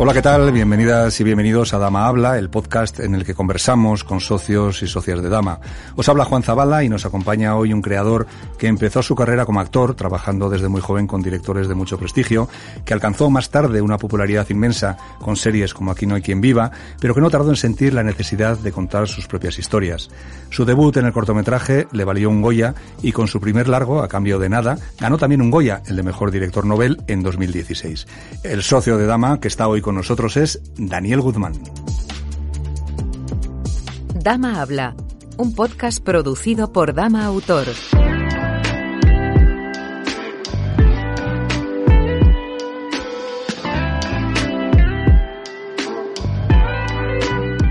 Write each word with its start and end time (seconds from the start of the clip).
Hola, 0.00 0.14
¿qué 0.14 0.22
tal? 0.22 0.52
Bienvenidas 0.52 1.18
y 1.18 1.24
bienvenidos 1.24 1.74
a 1.74 1.78
Dama 1.78 2.06
Habla, 2.06 2.38
el 2.38 2.50
podcast 2.50 3.00
en 3.00 3.16
el 3.16 3.24
que 3.24 3.34
conversamos 3.34 4.04
con 4.04 4.20
socios 4.20 4.80
y 4.84 4.86
socias 4.86 5.20
de 5.20 5.28
Dama. 5.28 5.58
Os 5.96 6.08
habla 6.08 6.24
Juan 6.24 6.44
Zavala 6.44 6.84
y 6.84 6.88
nos 6.88 7.04
acompaña 7.04 7.56
hoy 7.56 7.72
un 7.72 7.82
creador 7.82 8.28
que 8.60 8.68
empezó 8.68 9.02
su 9.02 9.16
carrera 9.16 9.44
como 9.44 9.58
actor, 9.58 9.96
trabajando 9.96 10.48
desde 10.50 10.68
muy 10.68 10.80
joven 10.80 11.08
con 11.08 11.20
directores 11.20 11.66
de 11.66 11.74
mucho 11.74 11.98
prestigio, 11.98 12.48
que 12.84 12.94
alcanzó 12.94 13.28
más 13.28 13.50
tarde 13.50 13.82
una 13.82 13.98
popularidad 13.98 14.48
inmensa 14.50 14.96
con 15.20 15.34
series 15.34 15.74
como 15.74 15.90
Aquí 15.90 16.06
no 16.06 16.14
hay 16.14 16.22
quien 16.22 16.40
viva, 16.40 16.70
pero 17.00 17.12
que 17.12 17.20
no 17.20 17.28
tardó 17.28 17.50
en 17.50 17.56
sentir 17.56 17.92
la 17.92 18.04
necesidad 18.04 18.56
de 18.56 18.70
contar 18.70 19.08
sus 19.08 19.26
propias 19.26 19.58
historias. 19.58 20.10
Su 20.50 20.64
debut 20.64 20.96
en 20.96 21.06
el 21.06 21.12
cortometraje 21.12 21.88
le 21.90 22.04
valió 22.04 22.30
un 22.30 22.40
Goya 22.40 22.72
y 23.02 23.10
con 23.10 23.26
su 23.26 23.40
primer 23.40 23.66
largo, 23.66 24.00
a 24.00 24.08
cambio 24.08 24.38
de 24.38 24.48
nada, 24.48 24.78
ganó 25.00 25.18
también 25.18 25.42
un 25.42 25.50
Goya, 25.50 25.82
el 25.88 25.96
de 25.96 26.04
Mejor 26.04 26.30
Director 26.30 26.64
Nobel, 26.64 27.02
en 27.08 27.24
2016. 27.24 28.06
El 28.44 28.62
socio 28.62 28.96
de 28.96 29.06
Dama, 29.06 29.40
que 29.40 29.48
está 29.48 29.66
hoy 29.66 29.80
con 29.87 29.87
nosotros 29.92 30.36
es 30.36 30.60
Daniel 30.76 31.20
Guzmán. 31.20 31.54
Dama 34.14 34.60
Habla, 34.60 34.94
un 35.36 35.54
podcast 35.54 36.02
producido 36.02 36.72
por 36.72 36.94
Dama 36.94 37.24
Autor. 37.24 37.66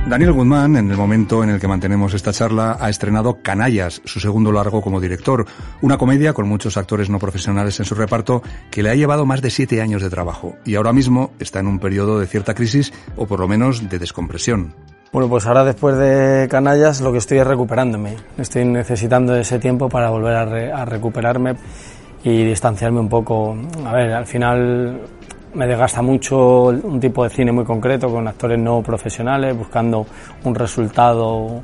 Daniel 0.09 0.31
Guzmán, 0.31 0.77
en 0.77 0.89
el 0.89 0.95
momento 0.95 1.43
en 1.43 1.49
el 1.49 1.59
que 1.59 1.67
mantenemos 1.67 2.13
esta 2.13 2.31
charla, 2.31 2.77
ha 2.79 2.89
estrenado 2.89 3.39
Canallas, 3.41 4.01
su 4.05 4.21
segundo 4.21 4.53
largo 4.53 4.81
como 4.81 5.01
director, 5.01 5.45
una 5.81 5.97
comedia 5.97 6.31
con 6.31 6.47
muchos 6.47 6.77
actores 6.77 7.09
no 7.09 7.19
profesionales 7.19 7.77
en 7.81 7.85
su 7.85 7.93
reparto 7.93 8.41
que 8.71 8.83
le 8.83 8.89
ha 8.89 8.95
llevado 8.95 9.25
más 9.25 9.41
de 9.41 9.49
siete 9.49 9.81
años 9.81 10.01
de 10.01 10.09
trabajo 10.09 10.55
y 10.63 10.75
ahora 10.75 10.93
mismo 10.93 11.31
está 11.39 11.59
en 11.59 11.67
un 11.67 11.79
periodo 11.79 12.19
de 12.19 12.25
cierta 12.25 12.53
crisis 12.53 12.93
o 13.17 13.27
por 13.27 13.41
lo 13.41 13.49
menos 13.49 13.89
de 13.89 13.99
descompresión. 13.99 14.73
Bueno, 15.11 15.27
pues 15.27 15.45
ahora 15.45 15.65
después 15.65 15.97
de 15.97 16.47
Canallas 16.49 17.01
lo 17.01 17.11
que 17.11 17.17
estoy 17.17 17.39
es 17.39 17.47
recuperándome. 17.47 18.15
Estoy 18.37 18.63
necesitando 18.63 19.35
ese 19.35 19.59
tiempo 19.59 19.89
para 19.89 20.09
volver 20.09 20.35
a, 20.35 20.83
a 20.83 20.85
recuperarme 20.85 21.57
y 22.23 22.45
distanciarme 22.45 23.01
un 23.01 23.09
poco. 23.09 23.57
A 23.85 23.91
ver, 23.91 24.13
al 24.13 24.25
final 24.25 25.01
me 25.57 25.65
desgasta 25.65 26.03
mucho 26.03 26.65
un 26.67 26.99
tipo 26.99 27.23
de 27.23 27.31
cine 27.31 27.51
muy 27.51 27.65
concreto 27.65 28.09
con 28.11 28.27
actores 28.27 28.59
no 28.59 28.83
profesionales 28.83 29.57
buscando 29.57 30.05
un 30.43 30.53
resultado 30.53 31.61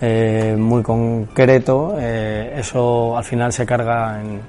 eh, 0.00 0.56
muy 0.58 0.82
concreto. 0.82 1.94
Eh, 2.00 2.54
eso 2.56 3.16
al 3.16 3.22
final 3.22 3.52
se 3.52 3.64
carga 3.64 4.20
en, 4.20 4.40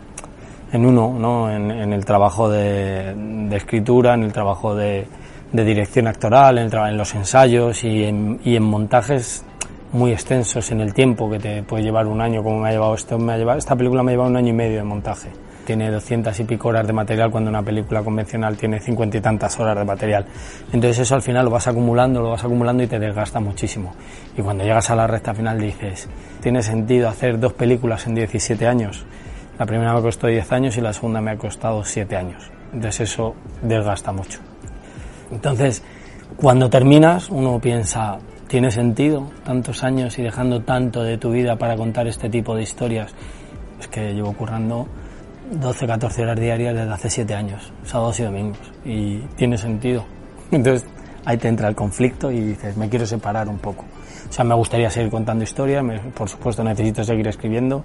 en 0.74 0.86
uno, 0.86 1.16
¿no? 1.20 1.52
en, 1.52 1.94
el 1.94 2.04
trabajo 2.04 2.50
de, 2.50 3.48
escritura, 3.52 4.16
en 4.16 4.24
el 4.24 4.34
trabajo 4.34 4.74
de, 4.74 5.06
dirección 5.52 6.08
actoral, 6.08 6.58
en, 6.58 6.76
en 6.76 6.98
los 6.98 7.14
ensayos 7.14 7.84
y 7.84 8.06
en, 8.06 8.40
y 8.44 8.56
en 8.56 8.64
montajes 8.64 9.46
muy 9.92 10.12
extensos 10.12 10.72
en 10.72 10.82
el 10.82 10.96
tiempo, 10.96 11.30
que 11.30 11.38
te 11.38 11.62
puede 11.62 11.84
llevar 11.84 12.08
un 12.08 12.22
año, 12.22 12.42
como 12.42 12.60
me 12.60 12.70
ha 12.70 12.72
llevado 12.72 12.96
esto, 12.96 13.20
me 13.20 13.34
ha 13.34 13.38
llevado, 13.38 13.60
esta 13.60 13.76
película 13.76 14.02
me 14.02 14.12
ha 14.12 14.14
llevado 14.14 14.32
un 14.32 14.38
año 14.38 14.50
y 14.50 14.54
medio 14.54 14.78
de 14.78 14.84
montaje. 14.84 15.30
Tiene 15.70 15.92
200 15.92 16.40
y 16.40 16.44
pico 16.46 16.70
horas 16.70 16.88
de 16.88 16.94
material 16.94 17.30
cuando 17.30 17.52
una 17.52 17.62
película 17.62 18.02
convencional 18.02 18.58
tiene 18.58 18.80
50 18.80 19.18
y 19.18 19.22
tantas 19.22 19.60
horas 19.60 19.78
de 19.78 19.86
material. 19.86 20.26
Entonces 20.74 20.98
eso 20.98 21.14
al 21.14 21.22
final 21.22 21.46
lo 21.46 21.52
vas 21.52 21.68
acumulando, 21.68 22.24
lo 22.24 22.32
vas 22.32 22.44
acumulando 22.44 22.82
y 22.82 22.88
te 22.88 22.98
desgasta 22.98 23.40
muchísimo. 23.40 23.94
Y 24.36 24.42
cuando 24.42 24.64
llegas 24.64 24.90
a 24.90 24.96
la 24.96 25.06
recta 25.06 25.32
final 25.36 25.60
dices, 25.60 26.10
¿tiene 26.42 26.64
sentido 26.64 27.08
hacer 27.08 27.40
dos 27.40 27.54
películas 27.54 28.08
en 28.08 28.16
17 28.16 28.66
años? 28.66 29.06
La 29.60 29.68
primera 29.68 29.94
me 29.94 30.02
costó 30.02 30.26
10 30.26 30.52
años 30.54 30.76
y 30.76 30.82
la 30.82 30.92
segunda 30.92 31.22
me 31.22 31.30
ha 31.30 31.38
costado 31.38 31.84
7 31.84 32.16
años. 32.16 32.50
Entonces 32.74 33.12
eso 33.12 33.36
desgasta 33.62 34.12
mucho. 34.12 34.40
Entonces, 35.32 35.84
cuando 36.36 36.72
terminas, 36.72 37.30
uno 37.30 37.60
piensa, 37.60 38.18
¿tiene 38.48 38.72
sentido 38.72 39.30
tantos 39.44 39.84
años 39.84 40.18
y 40.18 40.24
dejando 40.24 40.64
tanto 40.64 41.04
de 41.04 41.20
tu 41.20 41.30
vida 41.30 41.58
para 41.58 41.76
contar 41.78 42.08
este 42.08 42.28
tipo 42.28 42.56
de 42.56 42.64
historias? 42.64 43.14
Es 43.80 43.88
que 43.88 44.16
llevo 44.16 44.34
currando 44.34 44.88
12, 45.52 45.88
14 45.88 46.22
horas 46.24 46.40
diarias 46.40 46.76
desde 46.76 46.92
hace 46.94 47.10
7 47.10 47.34
años, 47.36 47.74
sábados 47.84 48.20
y 48.20 48.24
domingos, 48.24 48.60
y 48.86 49.18
tiene 49.36 49.58
sentido. 49.58 50.06
Entonces, 50.52 50.88
ahí 51.26 51.38
te 51.38 51.48
entra 51.48 51.68
el 51.68 51.76
conflicto 51.76 52.32
y 52.32 52.40
dices, 52.40 52.78
me 52.78 52.90
quiero 52.90 53.06
separar 53.06 53.48
un 53.50 53.58
poco. 53.58 53.86
O 54.30 54.32
sea, 54.34 54.46
me 54.46 54.54
gustaría 54.56 54.90
seguir 54.90 55.10
contando 55.10 55.44
historias, 55.44 55.84
me- 55.84 56.00
por 56.00 56.30
supuesto 56.30 56.64
necesito 56.64 57.04
seguir 57.04 57.28
escribiendo, 57.28 57.84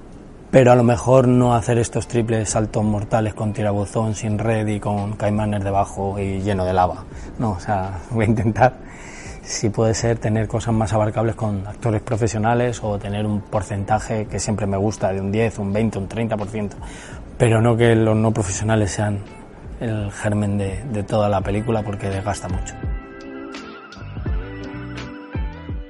pero 0.51 0.73
a 0.73 0.75
lo 0.77 0.83
mejor 0.85 1.27
no 1.27 1.55
hacer 1.55 1.79
estos 1.79 2.07
triples 2.07 2.51
saltos 2.51 2.85
mortales 2.85 3.35
con 3.35 3.53
tirabuzón, 3.53 4.15
sin 4.15 4.39
red 4.39 4.67
y 4.69 4.79
con 4.79 5.15
caimanes 5.15 5.65
debajo 5.65 6.19
y 6.19 6.41
lleno 6.43 6.65
de 6.65 6.73
lava. 6.75 7.05
No, 7.39 7.53
o 7.53 7.61
sea, 7.61 7.99
voy 8.11 8.27
a 8.27 8.29
intentar, 8.29 8.75
si 9.45 9.69
puede 9.69 9.95
ser, 9.95 10.19
tener 10.19 10.49
cosas 10.49 10.75
más 10.75 10.93
abarcables 10.93 11.35
con 11.35 11.67
actores 11.67 12.03
profesionales 12.03 12.81
o 12.83 12.99
tener 12.99 13.27
un 13.27 13.41
porcentaje 13.41 14.27
que 14.27 14.39
siempre 14.39 14.67
me 14.67 14.77
gusta, 14.77 15.13
de 15.13 15.21
un 15.21 15.31
10, 15.31 15.59
un 15.59 15.73
20, 15.73 15.99
un 15.99 16.09
30%, 16.09 16.71
pero 17.39 17.61
no 17.61 17.77
que 17.77 17.95
los 17.95 18.17
no 18.17 18.33
profesionales 18.33 18.93
sean 18.93 19.19
el 19.81 20.11
germen 20.13 20.57
de, 20.57 20.83
de 20.93 21.03
toda 21.03 21.29
la 21.29 21.41
película 21.41 21.83
porque 21.83 22.09
desgasta 22.09 22.49
mucho. 22.49 22.75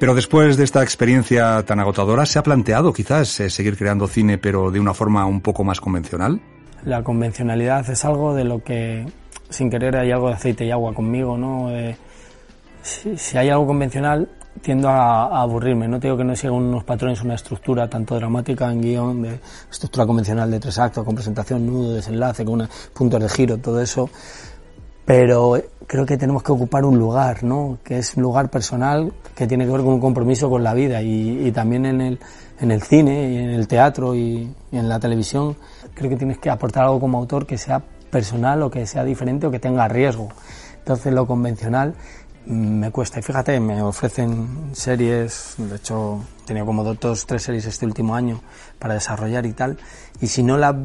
Pero 0.01 0.15
después 0.15 0.57
de 0.57 0.65
esta 0.65 0.83
experiencia 0.83 1.63
tan 1.63 1.81
agotadora, 1.81 2.27
¿se 2.27 2.39
ha 2.39 2.43
planteado 2.43 2.93
quizás 2.93 3.41
eh, 3.41 3.49
seguir 3.49 3.77
creando 3.77 4.09
cine 4.09 4.39
pero 4.39 4.71
de 4.71 4.81
una 4.81 4.93
forma 4.93 5.25
un 5.25 5.41
poco 5.41 5.65
más 5.65 5.81
convencional? 5.81 6.41
La 6.85 7.03
convencionalidad 7.03 7.89
es 7.89 8.05
algo 8.05 8.35
de 8.35 8.45
lo 8.45 8.63
que, 8.63 9.07
sin 9.49 9.71
querer, 9.71 9.97
hay 9.97 10.11
algo 10.11 10.29
de 10.29 10.35
aceite 10.35 10.67
y 10.67 10.71
agua 10.71 10.93
conmigo, 10.93 11.39
¿no? 11.39 11.71
Eh, 11.71 11.97
si, 12.85 13.39
hay 13.39 13.49
algo 13.49 13.67
convencional, 13.67 14.29
tiendo 14.61 14.89
a, 14.89 15.25
a 15.25 15.43
aburrirme. 15.43 15.89
No 15.89 15.99
digo 15.99 16.17
que 16.17 16.25
no 16.25 16.37
siga 16.37 16.53
unos 16.53 16.85
patrones, 16.85 17.23
una 17.23 17.35
estructura 17.35 17.89
tanto 17.89 18.15
dramática 18.15 18.71
en 18.71 18.81
guion, 18.81 19.23
de 19.23 19.41
estructura 19.71 20.07
convencional 20.07 20.51
de 20.51 20.61
tres 20.61 20.79
actos, 20.79 21.05
con 21.05 21.15
presentación, 21.15 21.67
nudo, 21.67 21.95
desenlace, 21.95 22.45
con 22.45 22.55
una, 22.55 22.69
puntos 22.93 23.21
de 23.21 23.29
giro, 23.29 23.59
todo 23.59 23.81
eso. 23.81 24.09
Pero 25.05 25.61
creo 25.87 26.07
que 26.07 26.17
tenemos 26.17 26.43
que 26.43 26.53
ocupar 26.53 26.85
un 26.85 26.99
lugar, 26.99 27.43
¿no? 27.43 27.79
Que 27.83 27.99
es 27.99 28.17
un 28.17 28.23
lugar 28.23 28.51
personal 28.51 29.13
que 29.35 29.47
tiene 29.47 29.67
que 29.67 29.73
ver 29.73 29.83
con 29.83 29.95
un 29.95 30.01
compromiso 30.01 30.49
con 30.49 30.63
la 30.63 30.73
vida 30.73 31.03
y, 31.03 31.47
y 31.47 31.53
también 31.53 31.87
en 31.87 32.01
el, 32.01 32.19
en 32.61 32.71
el 32.71 32.83
cine 32.83 33.33
y 33.33 33.37
en 33.39 33.51
el 33.51 33.67
teatro 33.67 34.15
y, 34.15 34.55
y 34.71 34.77
en 34.77 34.89
la 34.89 35.01
televisión. 35.01 35.57
Creo 35.95 36.11
que 36.11 36.17
tienes 36.17 36.39
que 36.39 36.51
aportar 36.51 36.85
algo 36.85 37.01
como 37.01 37.19
autor 37.19 37.47
que 37.47 37.59
sea 37.59 37.83
personal 38.11 38.63
o 38.63 38.71
que 38.71 38.87
sea 38.87 39.05
diferente 39.05 39.47
o 39.47 39.51
que 39.51 39.59
tenga 39.59 39.89
riesgo. 39.89 40.29
Entonces 40.79 41.13
lo 41.13 41.27
convencional 41.27 41.95
me 42.47 42.91
cuesta. 42.91 43.21
Y 43.21 43.23
fíjate, 43.23 43.59
me 43.61 43.83
ofrecen 43.83 44.71
series, 44.73 45.55
de 45.59 45.77
hecho 45.77 46.25
he 46.43 46.47
tenido 46.47 46.67
como 46.67 46.85
dos, 46.85 47.27
tres 47.27 47.43
series 47.43 47.67
este 47.67 47.87
último 47.87 48.15
año 48.15 48.41
para 48.79 48.95
desarrollar 48.95 49.47
y 49.47 49.53
tal. 49.53 49.79
Y 50.21 50.27
si 50.27 50.43
no 50.43 50.57
la, 50.57 50.77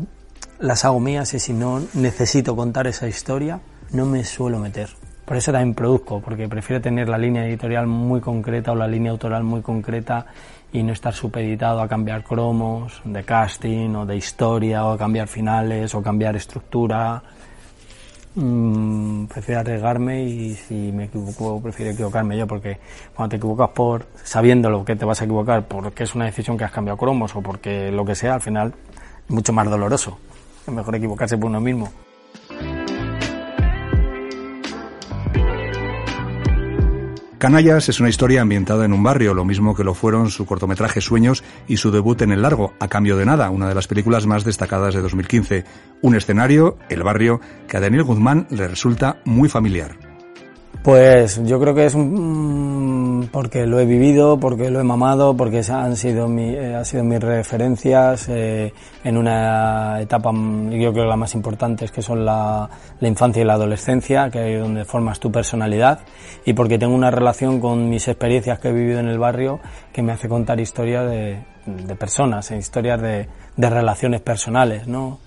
las 0.59 0.85
hago 0.85 0.99
mías 0.99 1.33
y 1.33 1.39
si 1.39 1.53
no 1.53 1.81
necesito 1.93 2.55
contar 2.55 2.87
esa 2.87 3.07
historia, 3.07 3.59
no 3.91 4.05
me 4.05 4.23
suelo 4.23 4.59
meter. 4.59 4.89
Por 5.25 5.37
eso 5.37 5.51
también 5.51 5.75
produzco, 5.75 6.21
porque 6.21 6.49
prefiero 6.49 6.81
tener 6.81 7.07
la 7.07 7.17
línea 7.17 7.45
editorial 7.45 7.85
muy 7.85 8.19
concreta 8.19 8.71
o 8.71 8.75
la 8.75 8.87
línea 8.87 9.11
autoral 9.11 9.43
muy 9.43 9.61
concreta 9.61 10.25
y 10.71 10.81
no 10.81 10.93
estar 10.93 11.13
supeditado 11.13 11.81
a 11.81 11.87
cambiar 11.87 12.23
cromos 12.23 13.01
de 13.03 13.23
casting 13.23 13.95
o 13.95 14.05
de 14.05 14.17
historia 14.17 14.85
o 14.85 14.93
a 14.93 14.97
cambiar 14.97 15.27
finales 15.27 15.93
o 15.93 16.01
cambiar 16.01 16.35
estructura. 16.35 17.21
Mm, 18.41 19.25
prefiero 19.25 19.59
arriesgarme 19.59 20.23
y 20.23 20.55
si 20.55 20.93
me 20.93 21.05
equivoco 21.05 21.61
prefiero 21.61 21.91
equivocarme 21.91 22.37
yo 22.37 22.47
porque 22.47 22.77
cuando 23.13 23.31
te 23.31 23.35
equivocas 23.35 23.69
por 23.71 24.05
sabiendo 24.23 24.69
lo 24.69 24.85
que 24.85 24.95
te 24.95 25.03
vas 25.03 25.19
a 25.21 25.25
equivocar 25.25 25.67
porque 25.67 26.05
es 26.05 26.15
una 26.15 26.23
decisión 26.23 26.57
que 26.57 26.63
has 26.63 26.71
cambiado 26.71 26.95
cromos 26.95 27.35
o 27.35 27.41
porque 27.41 27.91
lo 27.91 28.05
que 28.05 28.15
sea 28.15 28.35
al 28.35 28.41
final 28.41 28.73
es 29.27 29.29
mucho 29.29 29.51
más 29.51 29.69
doloroso. 29.69 30.17
Es 30.65 30.73
mejor 30.73 30.95
equivocarse 30.95 31.37
por 31.37 31.49
uno 31.49 31.59
mismo 31.59 31.91
Canallas 37.39 37.87
es 37.87 38.01
una 38.01 38.09
historia 38.09 38.41
ambientada 38.41 38.83
en 38.83 38.91
un 38.91 39.01
barrio, 39.01 39.33
lo 39.33 39.45
mismo 39.45 39.73
que 39.73 39.85
lo 39.85 39.93
fueron 39.93 40.29
su 40.29 40.45
cortometraje 40.45 40.99
Sueños 40.99 41.41
y 41.69 41.77
su 41.77 41.89
debut 41.89 42.21
en 42.21 42.33
El 42.33 42.41
Largo, 42.41 42.73
A 42.81 42.89
Cambio 42.89 43.15
de 43.15 43.25
Nada, 43.25 43.49
una 43.49 43.69
de 43.69 43.75
las 43.75 43.87
películas 43.87 44.25
más 44.25 44.43
destacadas 44.43 44.93
de 44.93 45.01
2015. 45.01 45.63
Un 46.01 46.15
escenario, 46.17 46.77
el 46.89 47.01
barrio, 47.01 47.39
que 47.69 47.77
a 47.77 47.79
Daniel 47.79 48.03
Guzmán 48.03 48.45
le 48.49 48.67
resulta 48.67 49.21
muy 49.23 49.47
familiar. 49.47 49.95
Pues 50.83 51.41
yo 51.45 51.61
creo 51.61 51.73
que 51.73 51.85
es 51.85 51.95
un, 51.95 53.08
porque 53.27 53.65
lo 53.65 53.79
he 53.79 53.85
vivido, 53.85 54.39
porque 54.39 54.69
lo 54.69 54.79
he 54.79 54.83
mamado, 54.83 55.35
porque 55.35 55.61
han 55.69 55.95
sido, 55.95 56.27
mi, 56.27 56.55
eh, 56.55 56.75
han 56.75 56.85
sido 56.85 57.03
mis 57.03 57.19
referencias 57.19 58.27
eh, 58.29 58.73
en 59.03 59.17
una 59.17 59.99
etapa, 60.01 60.31
yo 60.31 60.69
creo 60.69 60.93
que 60.93 61.01
la 61.01 61.15
más 61.15 61.35
importante 61.35 61.85
es 61.85 61.91
que 61.91 62.01
son 62.01 62.25
la, 62.25 62.69
la 62.99 63.07
infancia 63.07 63.41
y 63.41 63.45
la 63.45 63.53
adolescencia, 63.53 64.29
que 64.29 64.55
es 64.55 64.61
donde 64.61 64.85
formas 64.85 65.19
tu 65.19 65.31
personalidad, 65.31 65.99
y 66.45 66.53
porque 66.53 66.79
tengo 66.79 66.95
una 66.95 67.11
relación 67.11 67.59
con 67.59 67.89
mis 67.89 68.07
experiencias 68.07 68.59
que 68.59 68.69
he 68.69 68.73
vivido 68.73 68.99
en 68.99 69.07
el 69.07 69.19
barrio 69.19 69.59
que 69.93 70.01
me 70.01 70.11
hace 70.11 70.27
contar 70.27 70.59
historias 70.59 71.09
de, 71.09 71.43
de 71.65 71.95
personas, 71.95 72.49
historias 72.51 73.01
de, 73.01 73.27
de 73.55 73.69
relaciones 73.69 74.21
personales, 74.21 74.87
¿no? 74.87 75.19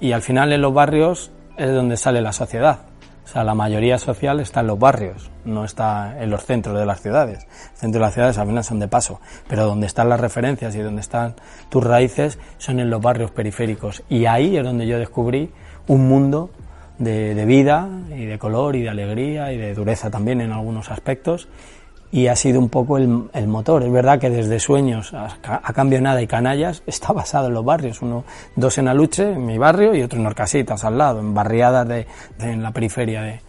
Y 0.00 0.12
al 0.12 0.22
final 0.22 0.52
en 0.52 0.62
los 0.62 0.72
barrios 0.72 1.32
es 1.56 1.72
donde 1.72 1.96
sale 1.96 2.20
la 2.20 2.32
sociedad 2.32 2.87
o 3.28 3.30
sea, 3.30 3.44
la 3.44 3.54
mayoría 3.54 3.98
social 3.98 4.40
está 4.40 4.60
en 4.60 4.68
los 4.68 4.78
barrios, 4.78 5.30
no 5.44 5.66
está 5.66 6.16
en 6.18 6.30
los 6.30 6.46
centros 6.46 6.78
de 6.78 6.86
las 6.86 7.02
ciudades. 7.02 7.46
Los 7.72 7.78
centros 7.78 8.00
de 8.00 8.06
las 8.06 8.14
ciudades 8.14 8.38
final 8.38 8.64
son 8.64 8.80
de 8.80 8.88
paso, 8.88 9.20
pero 9.46 9.66
donde 9.66 9.86
están 9.86 10.08
las 10.08 10.18
referencias 10.18 10.74
y 10.74 10.78
donde 10.78 11.02
están 11.02 11.34
tus 11.68 11.84
raíces 11.84 12.38
son 12.56 12.80
en 12.80 12.88
los 12.88 13.02
barrios 13.02 13.30
periféricos. 13.30 14.02
Y 14.08 14.24
ahí 14.24 14.56
es 14.56 14.64
donde 14.64 14.86
yo 14.86 14.98
descubrí 14.98 15.50
un 15.88 16.08
mundo 16.08 16.48
de, 16.96 17.34
de 17.34 17.44
vida 17.44 17.86
y 18.16 18.24
de 18.24 18.38
color 18.38 18.76
y 18.76 18.82
de 18.84 18.88
alegría 18.88 19.52
y 19.52 19.58
de 19.58 19.74
dureza 19.74 20.10
también 20.10 20.40
en 20.40 20.50
algunos 20.50 20.90
aspectos 20.90 21.48
y 22.10 22.26
ha 22.28 22.36
sido 22.36 22.58
un 22.58 22.68
poco 22.68 22.96
el, 22.96 23.24
el, 23.34 23.48
motor. 23.48 23.82
Es 23.82 23.92
verdad 23.92 24.18
que 24.18 24.30
desde 24.30 24.58
Sueños 24.58 25.12
a, 25.12 25.36
a, 25.44 25.72
Cambio 25.72 26.00
Nada 26.00 26.22
y 26.22 26.26
Canallas 26.26 26.82
está 26.86 27.12
basado 27.12 27.48
en 27.48 27.54
los 27.54 27.64
barrios, 27.64 28.00
uno, 28.02 28.24
dos 28.56 28.78
en 28.78 28.88
Aluche, 28.88 29.32
en 29.32 29.44
mi 29.44 29.58
barrio, 29.58 29.94
y 29.94 30.02
otro 30.02 30.18
en 30.18 30.26
Orcasitas, 30.26 30.84
al 30.84 30.96
lado, 30.96 31.20
en 31.20 31.34
barriadas 31.34 31.86
de, 31.86 32.06
de 32.38 32.52
en 32.52 32.62
la 32.62 32.70
periferia 32.70 33.22
de, 33.22 33.40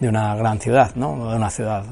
de, 0.00 0.08
una 0.08 0.34
gran 0.34 0.58
ciudad, 0.58 0.94
¿no? 0.94 1.30
De 1.30 1.36
una 1.36 1.50
ciudad. 1.50 1.84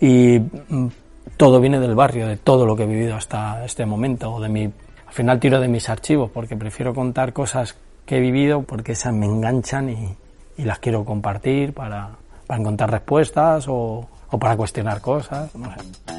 Eh. 0.00 0.38
Y 0.40 0.74
mm, 0.74 0.88
todo 1.36 1.60
viene 1.60 1.78
del 1.78 1.94
barrio, 1.94 2.26
de 2.26 2.36
todo 2.36 2.64
lo 2.64 2.74
que 2.74 2.84
he 2.84 2.86
vivido 2.86 3.16
hasta 3.16 3.64
este 3.64 3.84
momento, 3.84 4.32
o 4.32 4.40
de 4.40 4.48
mi, 4.48 4.64
al 4.64 5.12
final 5.12 5.38
tiro 5.38 5.60
de 5.60 5.68
mis 5.68 5.88
archivos, 5.90 6.30
porque 6.30 6.56
prefiero 6.56 6.94
contar 6.94 7.34
cosas 7.34 7.76
que 8.06 8.16
he 8.16 8.20
vivido, 8.20 8.62
porque 8.62 8.92
esas 8.92 9.12
me 9.12 9.26
enganchan 9.26 9.90
y, 9.90 10.16
y 10.56 10.64
las 10.64 10.78
quiero 10.78 11.04
compartir 11.04 11.74
para, 11.74 12.08
para 12.46 12.60
encontrar 12.60 12.90
respuestas 12.90 13.66
o 13.68 14.08
o 14.30 14.38
para 14.38 14.56
cuestionar 14.56 15.00
cosas, 15.00 15.54
no 15.54 15.72
sé. 15.72 16.17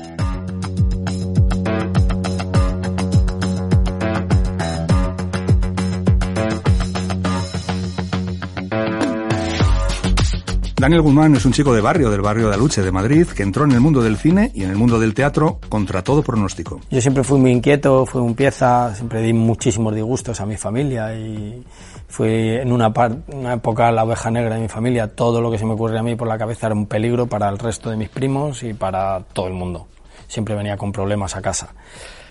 Daniel 10.80 11.02
Guzmán 11.02 11.36
es 11.36 11.44
un 11.44 11.52
chico 11.52 11.74
de 11.74 11.82
barrio, 11.82 12.10
del 12.10 12.22
barrio 12.22 12.48
de 12.48 12.56
Aluche, 12.56 12.82
de 12.82 12.90
Madrid, 12.90 13.28
que 13.28 13.44
entró 13.44 13.66
en 13.66 13.74
el 13.74 13.82
mundo 13.82 14.02
del 14.02 14.16
cine 14.16 14.50
y 14.56 14.64
en 14.64 14.70
el 14.70 14.78
mundo 14.78 14.98
del 14.98 15.14
teatro 15.14 15.60
contra 15.68 16.02
todo 16.02 16.24
pronóstico. 16.24 16.80
Yo 16.90 17.02
siempre 17.02 17.26
fui 17.26 17.38
muy 17.38 17.52
inquieto, 17.52 18.06
fui 18.06 18.22
un 18.22 18.34
pieza, 18.34 18.96
siempre 18.96 19.22
di 19.22 19.34
muchísimos 19.34 19.94
disgustos 19.94 20.40
a 20.40 20.46
mi 20.46 20.56
familia 20.56 21.14
y 21.14 21.62
fui 22.08 22.30
en 22.30 22.72
una, 22.72 22.94
una 23.34 23.56
época 23.56 23.92
la 23.92 24.06
oveja 24.06 24.32
negra 24.32 24.56
de 24.56 24.62
mi 24.62 24.70
familia. 24.70 25.14
Todo 25.14 25.42
lo 25.42 25.52
que 25.52 25.58
se 25.58 25.66
me 25.66 25.74
ocurre 25.74 26.00
a 26.00 26.02
mí 26.02 26.16
por 26.16 26.30
la 26.30 26.38
cabeza 26.38 26.68
era 26.68 26.76
un 26.76 26.86
peligro 26.86 27.28
para 27.28 27.50
el 27.50 27.60
resto 27.60 27.90
de 27.90 27.98
mis 27.98 28.08
primos 28.08 28.64
y 28.64 28.74
para 28.74 29.20
todo 29.34 29.48
el 29.48 29.56
mundo. 29.56 29.86
Siempre 30.30 30.56
venía 30.56 30.78
con 30.78 30.94
problemas 30.94 31.36
a 31.36 31.42
casa. 31.42 31.74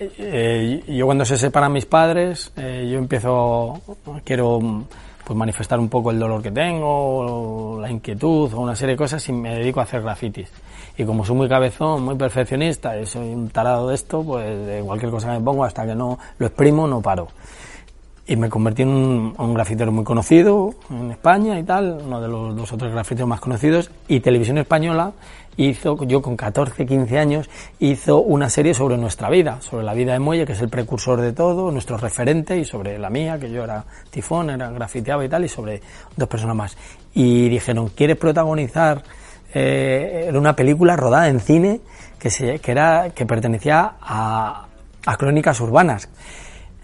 Eh, 0.01 0.85
yo 0.89 1.05
cuando 1.05 1.27
se 1.27 1.37
separan 1.37 1.71
mis 1.71 1.85
padres, 1.85 2.51
eh, 2.57 2.89
yo 2.91 2.97
empiezo, 2.97 3.79
quiero 4.25 4.87
pues 5.29 5.37
manifestar 5.37 5.79
un 5.79 5.91
poco 5.91 6.11
el 6.11 6.19
dolor 6.19 6.41
que 6.41 6.51
tengo, 6.51 7.79
la 7.83 7.91
inquietud 7.91 8.51
o 8.55 8.61
una 8.63 8.75
serie 8.75 8.95
de 8.95 8.97
cosas 8.97 9.29
y 9.29 9.33
me 9.35 9.57
dedico 9.57 9.79
a 9.79 9.83
hacer 9.83 10.01
grafitis. 10.01 10.51
Y 10.97 11.05
como 11.05 11.23
soy 11.23 11.37
muy 11.37 11.51
cabezón, 11.51 12.03
muy 12.03 12.15
perfeccionista 12.15 12.99
y 12.99 13.05
soy 13.05 13.35
un 13.35 13.51
tarado 13.51 13.91
de 13.91 13.95
esto, 13.95 14.23
pues 14.25 14.47
de 14.67 14.81
cualquier 14.81 15.11
cosa 15.11 15.31
que 15.31 15.39
me 15.39 15.45
pongo 15.45 15.65
hasta 15.65 15.85
que 15.85 15.95
no 15.95 16.19
lo 16.39 16.47
exprimo 16.47 16.89
no 16.89 17.03
paro. 17.03 17.29
Y 18.27 18.37
me 18.37 18.49
convertí 18.49 18.81
en 18.81 18.89
un, 18.89 19.35
un 19.37 19.53
grafitero 19.53 19.93
muy 19.93 20.03
conocido 20.03 20.71
en 20.89 21.11
España 21.11 21.59
y 21.59 21.63
tal, 21.63 22.01
uno 22.07 22.23
de 22.23 22.29
los 22.29 22.57
dos 22.57 22.73
o 22.73 22.79
tres 22.79 22.91
grafiteros 22.91 23.29
más 23.29 23.41
conocidos. 23.41 23.91
Y 24.09 24.21
Televisión 24.21 24.57
Española 24.57 25.13
hizo, 25.59 26.03
yo 26.05 26.23
con 26.23 26.37
14, 26.37 26.87
15 26.87 27.19
años, 27.19 27.51
hizo 27.81 28.21
una 28.21 28.49
serie 28.49 28.73
sobre 28.73 28.97
nuestra 28.97 29.29
vida, 29.29 29.61
sobre 29.61 29.85
la 29.85 29.93
vida 29.93 30.13
de 30.13 30.21
Muelle, 30.21 30.47
que 30.47 30.53
es 30.53 30.63
el 30.63 30.69
precursor 30.69 31.21
de 31.21 31.33
todo, 31.33 31.71
nuestro 31.73 31.99
referente, 31.99 32.57
y 32.57 32.65
sobre 32.65 32.99
la 32.99 33.11
mía, 33.11 33.39
que 33.39 33.51
yo 33.51 33.65
era 33.65 33.85
tifón, 34.11 34.51
era 34.51 34.71
grafiteaba 34.71 35.25
y 35.25 35.29
tal, 35.29 35.45
y 35.45 35.49
sobre 35.49 35.83
dos 36.17 36.29
personas 36.29 36.57
más. 36.57 36.77
Y 37.13 37.49
dijeron, 37.49 37.89
¿quieres 37.89 38.17
protagonizar 38.17 39.03
eh, 39.53 40.31
una 40.33 40.55
película 40.55 40.97
rodada 40.97 41.29
en 41.29 41.41
cine 41.41 41.81
que, 42.19 42.31
se, 42.31 42.61
que, 42.61 42.71
era, 42.71 43.11
que 43.11 43.27
pertenecía 43.27 43.97
a, 44.01 44.67
a 45.05 45.17
crónicas 45.17 45.61
urbanas? 45.61 46.09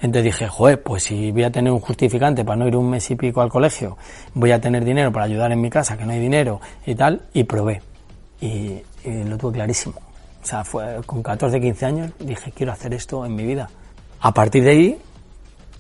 Entonces 0.01 0.25
dije, 0.25 0.49
joder, 0.49 0.83
pues 0.83 1.05
si 1.05 1.31
voy 1.31 1.45
a 1.45 1.53
tener 1.53 1.73
un 1.73 1.79
justificante 1.79 2.45
para 2.45 2.57
no 2.57 2.67
ir 2.67 2.77
un 2.77 2.91
mes 2.91 3.09
y 3.11 3.15
pico 3.15 3.41
al 3.41 3.49
colegio, 3.49 3.97
voy 4.35 4.51
a 4.51 4.61
tener 4.61 4.85
dinero 4.85 5.13
para 5.13 5.27
ayudar 5.27 5.53
en 5.53 5.61
mi 5.61 5.71
casa, 5.71 5.97
que 5.97 6.05
no 6.05 6.13
hay 6.13 6.19
dinero 6.19 6.61
y 6.85 6.97
tal, 6.97 7.23
y 7.33 7.45
probé 7.45 7.81
y, 8.41 8.83
lo 9.05 9.37
tuve 9.39 9.55
clarísimo. 9.55 9.95
O 10.43 10.47
sea, 10.47 10.65
fue 10.65 11.01
con 11.07 11.23
14, 11.23 11.61
15 11.61 11.87
años 11.87 12.13
dije, 12.19 12.53
quiero 12.53 12.73
hacer 12.73 12.93
esto 12.95 13.25
en 13.25 13.35
mi 13.35 13.45
vida. 13.45 13.69
A 14.21 14.33
partir 14.33 14.65
de 14.65 14.71
ahí, 14.71 14.99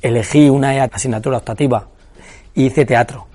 elegí 0.00 0.48
una 0.48 0.84
asignatura 0.84 1.38
optativa 1.38 1.88
y 2.54 2.66
hice 2.66 2.84
teatro. 2.84 3.26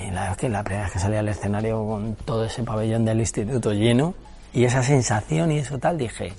Y 0.00 0.10
la 0.10 0.32
es 0.32 0.36
que 0.36 0.48
la 0.48 0.64
primera 0.64 0.84
vez 0.84 0.92
que 0.92 0.98
salí 0.98 1.16
al 1.16 1.28
escenario 1.28 1.84
con 1.86 2.14
todo 2.14 2.44
ese 2.44 2.62
pabellón 2.62 3.04
del 3.04 3.20
instituto 3.20 3.72
lleno 3.72 4.14
y 4.52 4.64
esa 4.64 4.82
sensación 4.82 5.52
y 5.52 5.58
eso 5.58 5.78
tal, 5.78 5.98
dije, 5.98 6.32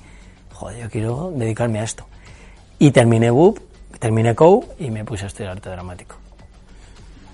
joder, 0.52 0.84
yo 0.84 0.90
quiero 0.90 1.32
dedicarme 1.36 1.80
a 1.80 1.84
esto. 1.84 2.06
Y 2.80 2.92
terminé 2.92 3.32
BUP, 3.32 3.60
terminé 4.00 4.36
COU 4.36 4.66
y 4.80 4.92
me 4.92 5.06
puse 5.06 5.26
a 5.26 5.28
estudiar 5.28 5.54
arte 5.54 5.70
dramático. 5.70 6.16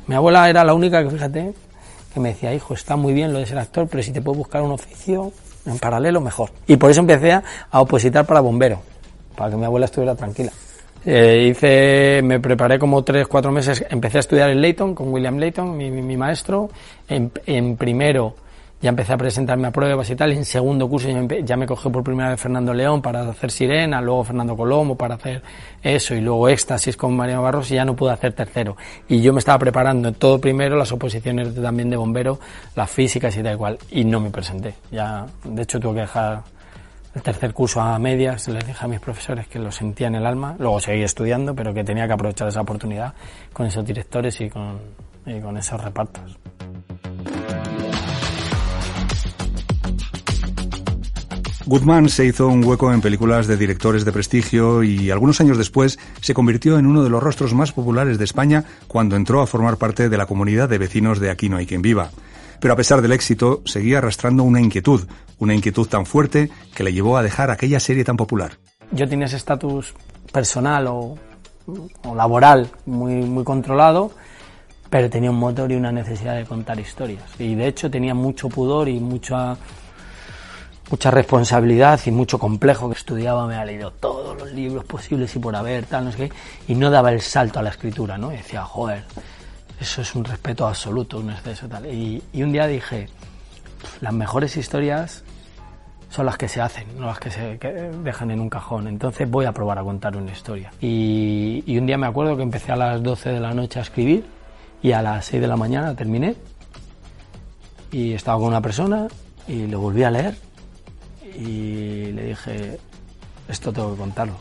Mi 0.08 0.16
abuela 0.16 0.50
era 0.50 0.64
la 0.64 0.74
única 0.74 1.04
que, 1.04 1.10
fíjate, 1.10 1.54
que 2.14 2.20
me 2.20 2.30
decía, 2.30 2.54
hijo, 2.54 2.74
está 2.74 2.96
muy 2.96 3.14
bien 3.14 3.34
lo 3.34 3.40
de 3.40 3.46
ser 3.46 3.60
actor, 3.60 3.88
pero 3.90 4.04
si 4.04 4.12
te 4.12 4.22
puedo 4.22 4.38
buscar 4.38 4.62
un 4.62 4.72
oficio 4.72 5.32
en 5.66 5.78
paralelo, 5.78 6.22
mejor. 6.22 6.50
Y 6.68 6.78
por 6.78 6.92
eso 6.92 7.02
empecé 7.02 7.32
a, 7.32 7.44
opositar 7.72 8.26
para 8.26 8.40
bombero, 8.40 8.82
para 9.36 9.52
que 9.52 9.58
mi 9.58 9.66
abuela 9.66 9.86
estuviera 9.86 10.16
tranquila. 10.16 10.52
Eh, 11.06 11.48
hice, 11.50 12.22
me 12.24 12.40
preparé 12.40 12.78
como 12.78 13.04
tres, 13.04 13.28
cuatro 13.28 13.52
meses, 13.52 13.86
empecé 13.90 14.18
a 14.18 14.20
estudiar 14.22 14.50
en 14.50 14.62
Leighton, 14.62 14.96
con 14.96 15.13
William 15.13 15.38
Leighton, 15.38 15.78
mi, 15.78 15.89
mi, 15.92 16.01
mi 16.01 16.18
maestro. 16.18 16.70
En, 17.08 17.32
en, 17.46 17.78
primero 17.78 18.36
ya 18.81 18.89
empecé 18.89 19.13
a 19.13 19.17
presentarme 19.17 19.67
a 19.67 19.71
pruebas 19.71 20.09
y 20.09 20.15
tal. 20.15 20.31
En 20.31 20.45
segundo 20.45 20.88
curso 20.88 21.09
ya, 21.43 21.57
me 21.57 21.65
cogió 21.65 21.91
por 21.91 22.03
primera 22.03 22.29
vez 22.29 22.39
Fernando 22.39 22.74
León 22.74 23.01
para 23.01 23.27
hacer 23.29 23.51
Sirena, 23.51 24.01
luego 24.01 24.24
Fernando 24.24 24.55
Colombo 24.55 24.95
para 24.95 25.15
hacer 25.15 25.41
eso 25.83 26.15
y 26.15 26.21
luego 26.21 26.48
Éxtasis 26.48 26.95
con 26.95 27.15
Mariano 27.15 27.41
Barros 27.41 27.69
y 27.71 27.75
ya 27.75 27.86
no 27.86 27.95
pude 27.95 28.12
hacer 28.12 28.33
tercero. 28.33 28.77
Y 29.07 29.21
yo 29.21 29.33
me 29.33 29.39
estaba 29.39 29.59
preparando 29.59 30.12
todo 30.13 30.39
primero 30.39 30.77
las 30.77 30.91
oposiciones 30.91 31.53
también 31.55 31.89
de 31.89 31.98
bombero, 31.98 32.39
las 32.75 32.89
físicas 32.89 33.36
y 33.38 33.43
tal 33.43 33.57
cual, 33.57 33.77
y 33.91 34.05
no 34.05 34.19
me 34.19 34.29
presenté. 34.29 34.75
Ya, 34.91 35.25
de 35.43 35.62
hecho 35.62 35.79
tuve 35.79 35.95
que 35.95 36.01
dejar 36.01 36.43
el 37.15 37.21
tercer 37.21 37.53
curso 37.53 37.81
a 37.81 37.98
medias, 38.00 38.48
les 38.48 38.65
dije 38.65 38.86
a 38.86 38.88
mis 38.88 39.00
profesores 39.00 39.48
que 39.48 39.59
lo 39.59 39.71
sentía 39.71 40.07
en 40.07 40.15
el 40.15 40.25
alma, 40.25 40.55
luego 40.59 40.79
seguí 40.79 41.01
estudiando, 41.01 41.55
pero 41.55 41.74
que 41.74 41.83
tenía 41.83 42.07
que 42.07 42.13
aprovechar 42.13 42.48
esa 42.48 42.62
oportunidad 42.62 43.13
con 43.51 43.65
esos 43.65 43.83
directores 43.83 44.39
y 44.41 44.50
con, 44.50 44.79
y 45.25 45.39
con 45.41 45.57
esos 45.57 45.83
repartos. 45.83 46.38
Goodman 51.70 52.10
se 52.10 52.26
hizo 52.26 52.48
un 52.48 52.64
hueco 52.64 52.92
en 52.92 53.00
películas 53.00 53.46
de 53.46 53.56
directores 53.56 54.04
de 54.04 54.12
prestigio 54.12 54.82
y 54.82 55.12
algunos 55.12 55.40
años 55.40 55.56
después 55.56 56.00
se 56.20 56.34
convirtió 56.34 56.80
en 56.80 56.88
uno 56.88 57.04
de 57.04 57.12
los 57.12 57.22
rostros 57.22 57.54
más 57.54 57.74
populares 57.74 58.18
de 58.18 58.24
España 58.24 58.64
cuando 58.88 59.16
entró 59.16 59.40
a 59.40 59.46
formar 59.46 59.78
parte 59.78 60.10
de 60.10 60.18
la 60.18 60.26
comunidad 60.26 60.68
de 60.68 60.80
vecinos 60.80 61.20
de 61.20 61.30
Aquí 61.30 61.48
no 61.48 61.58
hay 61.58 61.68
quien 61.68 61.84
viva. 61.84 62.10
Pero 62.60 62.74
a 62.74 62.76
pesar 62.76 63.04
del 63.04 63.12
éxito, 63.12 63.62
seguía 63.66 64.00
arrastrando 64.00 64.42
una 64.42 64.60
inquietud, 64.60 65.08
una 65.38 65.54
inquietud 65.54 65.88
tan 65.88 66.08
fuerte 66.08 66.50
que 66.74 66.84
le 66.84 66.92
llevó 66.92 67.18
a 67.18 67.22
dejar 67.22 67.52
aquella 67.52 67.80
serie 67.80 68.04
tan 68.04 68.18
popular. 68.18 68.54
Yo 68.92 69.08
tenía 69.08 69.28
ese 69.28 69.38
estatus 69.38 69.94
personal 70.34 70.88
o, 70.88 71.20
o 72.04 72.16
laboral 72.16 72.68
muy, 72.88 73.14
muy 73.14 73.44
controlado, 73.44 74.10
pero 74.90 75.08
tenía 75.08 75.30
un 75.30 75.38
motor 75.38 75.72
y 75.72 75.76
una 75.76 75.92
necesidad 75.92 76.36
de 76.36 76.46
contar 76.46 76.80
historias. 76.80 77.26
Y 77.38 77.54
de 77.54 77.68
hecho 77.68 77.92
tenía 77.92 78.16
mucho 78.16 78.50
pudor 78.50 78.90
y 78.90 79.00
mucha 79.00 79.56
mucha 80.89 81.12
responsabilidad 81.12 82.00
y 82.05 82.12
mucho 82.12 82.39
complejo 82.39 82.89
que 82.89 82.98
estudiaba, 82.98 83.46
me 83.48 83.55
ha 83.55 83.65
leído 83.65 83.91
todos 83.91 84.38
los 84.38 84.51
libros 84.51 84.86
posibles 84.86 85.36
y 85.36 85.39
por 85.39 85.55
haber, 85.55 85.86
tal, 85.86 86.05
no 86.05 86.12
sé 86.12 86.17
qué, 86.17 86.31
y 86.67 86.75
no 86.75 86.89
daba 86.89 87.12
el 87.12 87.22
salto 87.22 87.60
a 87.60 87.63
la 87.63 87.69
escritura, 87.69 88.17
¿no? 88.17 88.31
Y 88.34 88.38
decía, 88.38 88.63
joder, 88.63 89.03
eso 89.79 90.01
es 90.01 90.15
un 90.15 90.25
respeto 90.25 90.67
absoluto, 90.67 91.19
un 91.19 91.31
exceso 91.31 91.67
tal. 91.67 91.86
Y, 91.86 92.22
y 92.34 92.43
un 92.43 92.51
día 92.51 92.67
dije, 92.67 93.08
las 94.01 94.13
mejores 94.13 94.58
historias 94.58 95.24
son 96.10 96.25
las 96.25 96.38
que 96.38 96.48
se 96.48 96.60
hacen, 96.60 96.88
no 97.00 97.05
las 97.05 97.19
que 97.19 97.29
se 97.29 97.60
dejan 98.03 98.31
en 98.31 98.39
un 98.39 98.50
cajón. 98.50 98.88
Entonces 98.88 99.29
voy 99.29 99.46
a 99.46 99.51
probar 99.51 99.77
a 99.77 99.84
contar 99.84 100.17
una 100.17 100.31
historia. 100.31 100.72
Y, 100.81 101.63
y, 101.67 101.77
un 101.77 101.86
día 101.86 101.98
me 101.98 102.08
acuerdo 102.08 102.36
que 102.36 102.43
empecé 102.43 102.72
a 102.72 102.75
las 102.75 103.03
12 103.03 103.29
de 103.29 103.39
la 103.39 103.53
noche 103.53 103.79
a 103.79 103.84
escribir 103.84 104.25
y 104.81 104.91
a 104.91 105.01
las 105.01 105.25
6 105.25 105.41
de 105.41 105.48
la 105.48 105.55
mañana 105.55 105.96
terminé. 105.96 106.36
Y 107.91 108.13
estaba 108.13 108.39
con 108.39 108.48
una 108.48 108.62
persona 108.62 109.08
y 109.48 109.67
lo 109.67 109.79
volví 109.79 110.03
a 110.03 110.12
leer 110.12 110.49
y 111.39 112.12
le 112.12 112.25
dije, 112.25 112.77
esto 113.48 113.72
tengo 113.72 113.91
que 113.91 113.98
contarlo. 113.98 114.36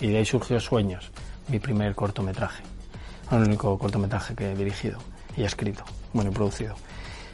Y 0.00 0.08
de 0.08 0.18
ahí 0.18 0.24
surgió 0.24 0.58
Sueños, 0.58 1.10
mi 1.48 1.58
primer 1.58 1.94
cortometraje, 1.94 2.62
el 3.30 3.42
único 3.42 3.78
cortometraje 3.78 4.34
que 4.34 4.52
he 4.52 4.54
dirigido 4.56 4.98
y 5.36 5.44
escrito, 5.44 5.84
bueno, 6.12 6.30
y 6.30 6.34
producido. 6.34 6.74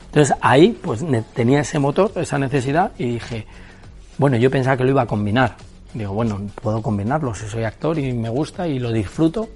Entonces 0.06 0.36
ahí 0.40 0.78
pues 0.82 1.04
tenía 1.34 1.60
ese 1.60 1.78
motor, 1.78 2.10
esa 2.16 2.38
necesidad 2.38 2.92
y 2.98 3.12
dije, 3.12 3.46
bueno, 4.18 4.36
yo 4.36 4.50
pensaba 4.50 4.76
que 4.76 4.84
lo 4.84 4.90
iba 4.90 5.02
a 5.02 5.06
combinar. 5.06 5.56
Digo, 5.94 6.12
bueno, 6.12 6.40
puedo 6.60 6.82
combinarlo 6.82 7.34
si 7.34 7.46
soy 7.46 7.64
actor 7.64 7.98
y 7.98 8.12
me 8.12 8.28
gusta 8.28 8.66
y 8.66 8.78
lo 8.78 8.90
disfruto 8.90 9.48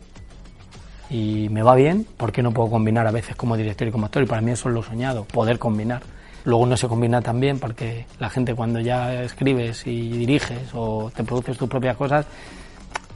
y 1.11 1.49
me 1.51 1.63
va 1.63 1.75
bien, 1.75 2.07
¿por 2.17 2.31
qué 2.31 2.43
no 2.43 2.53
puedo 2.53 2.71
combinar 2.71 3.07
a 3.07 3.11
veces 3.11 3.35
como 3.35 3.57
director 3.57 3.89
y 3.89 3.91
como 3.91 4.07
actor? 4.07 4.23
Y 4.23 4.27
para 4.27 4.41
mí 4.41 4.53
eso 4.53 4.69
es 4.69 4.75
lo 4.75 4.83
soñado, 4.83 5.25
poder 5.25 5.59
combinar. 5.59 6.03
Luego 6.45 6.67
no 6.67 6.77
se 6.77 6.89
combina 6.89 7.21
tan 7.21 7.39
bien 7.39 7.59
porque 7.59 8.07
la 8.19 8.31
gente 8.31 8.55
cuando 8.55 8.81
ya 8.81 9.23
escribes 9.23 9.87
y 9.87 10.11
diriges 10.11 10.71
o 10.75 11.11
te 11.15 11.23
produces 11.23 11.59
tus 11.59 11.69
propias 11.69 11.97
cosas, 11.97 12.27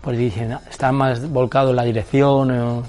pues 0.03 0.19
dicen, 0.19 0.57
está 0.71 0.93
más 0.93 1.29
volcado 1.31 1.71
en 1.71 1.77
la 1.77 1.85
dirección 1.85 2.51
eh, 2.51 2.83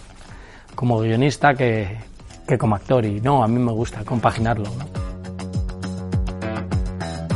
como 0.75 0.99
guionista 0.99 1.53
que, 1.53 1.97
que, 2.45 2.57
como 2.57 2.75
actor. 2.75 3.05
Y 3.05 3.21
no, 3.21 3.43
a 3.43 3.47
mí 3.47 3.57
me 3.59 3.71
gusta 3.71 4.03
compaginarlo. 4.03 4.69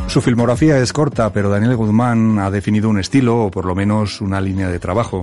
Su 0.08 0.22
filmografía 0.22 0.78
es 0.80 0.92
corta, 0.92 1.32
pero 1.32 1.50
Daniel 1.50 1.76
Guzmán 1.76 2.40
ha 2.40 2.50
definido 2.50 2.90
un 2.90 3.00
estilo 3.00 3.46
o 3.46 3.52
por 3.52 3.66
lo 3.66 3.76
menos 3.76 4.22
una 4.22 4.42
línea 4.42 4.68
de 4.68 4.80
trabajo. 4.80 5.22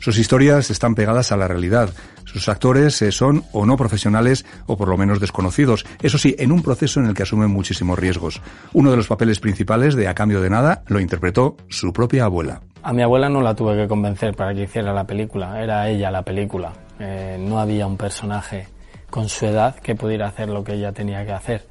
Sus 0.00 0.18
historias 0.18 0.70
están 0.70 0.94
pegadas 0.94 1.32
a 1.32 1.36
la 1.36 1.48
realidad. 1.48 1.90
Sus 2.24 2.48
actores 2.48 3.02
eh, 3.02 3.10
son 3.10 3.44
o 3.52 3.66
no 3.66 3.76
profesionales 3.76 4.46
o 4.66 4.76
por 4.76 4.88
lo 4.88 4.96
menos 4.96 5.18
desconocidos. 5.18 5.84
Eso 6.00 6.18
sí, 6.18 6.36
en 6.38 6.52
un 6.52 6.62
proceso 6.62 7.00
en 7.00 7.06
el 7.06 7.14
que 7.14 7.24
asumen 7.24 7.50
muchísimos 7.50 7.98
riesgos. 7.98 8.40
Uno 8.72 8.90
de 8.90 8.96
los 8.96 9.08
papeles 9.08 9.40
principales 9.40 9.96
de 9.96 10.06
A 10.06 10.14
Cambio 10.14 10.40
de 10.40 10.50
Nada 10.50 10.82
lo 10.86 11.00
interpretó 11.00 11.56
su 11.68 11.92
propia 11.92 12.24
abuela. 12.24 12.60
A 12.82 12.92
mi 12.92 13.02
abuela 13.02 13.28
no 13.28 13.42
la 13.42 13.54
tuve 13.54 13.76
que 13.76 13.88
convencer 13.88 14.34
para 14.36 14.54
que 14.54 14.62
hiciera 14.62 14.92
la 14.92 15.04
película. 15.04 15.60
Era 15.62 15.88
ella 15.88 16.10
la 16.10 16.22
película. 16.22 16.72
Eh, 17.00 17.36
no 17.40 17.58
había 17.58 17.86
un 17.86 17.96
personaje 17.96 18.68
con 19.10 19.28
su 19.28 19.46
edad 19.46 19.74
que 19.76 19.94
pudiera 19.94 20.28
hacer 20.28 20.48
lo 20.48 20.62
que 20.62 20.74
ella 20.74 20.92
tenía 20.92 21.24
que 21.24 21.32
hacer. 21.32 21.66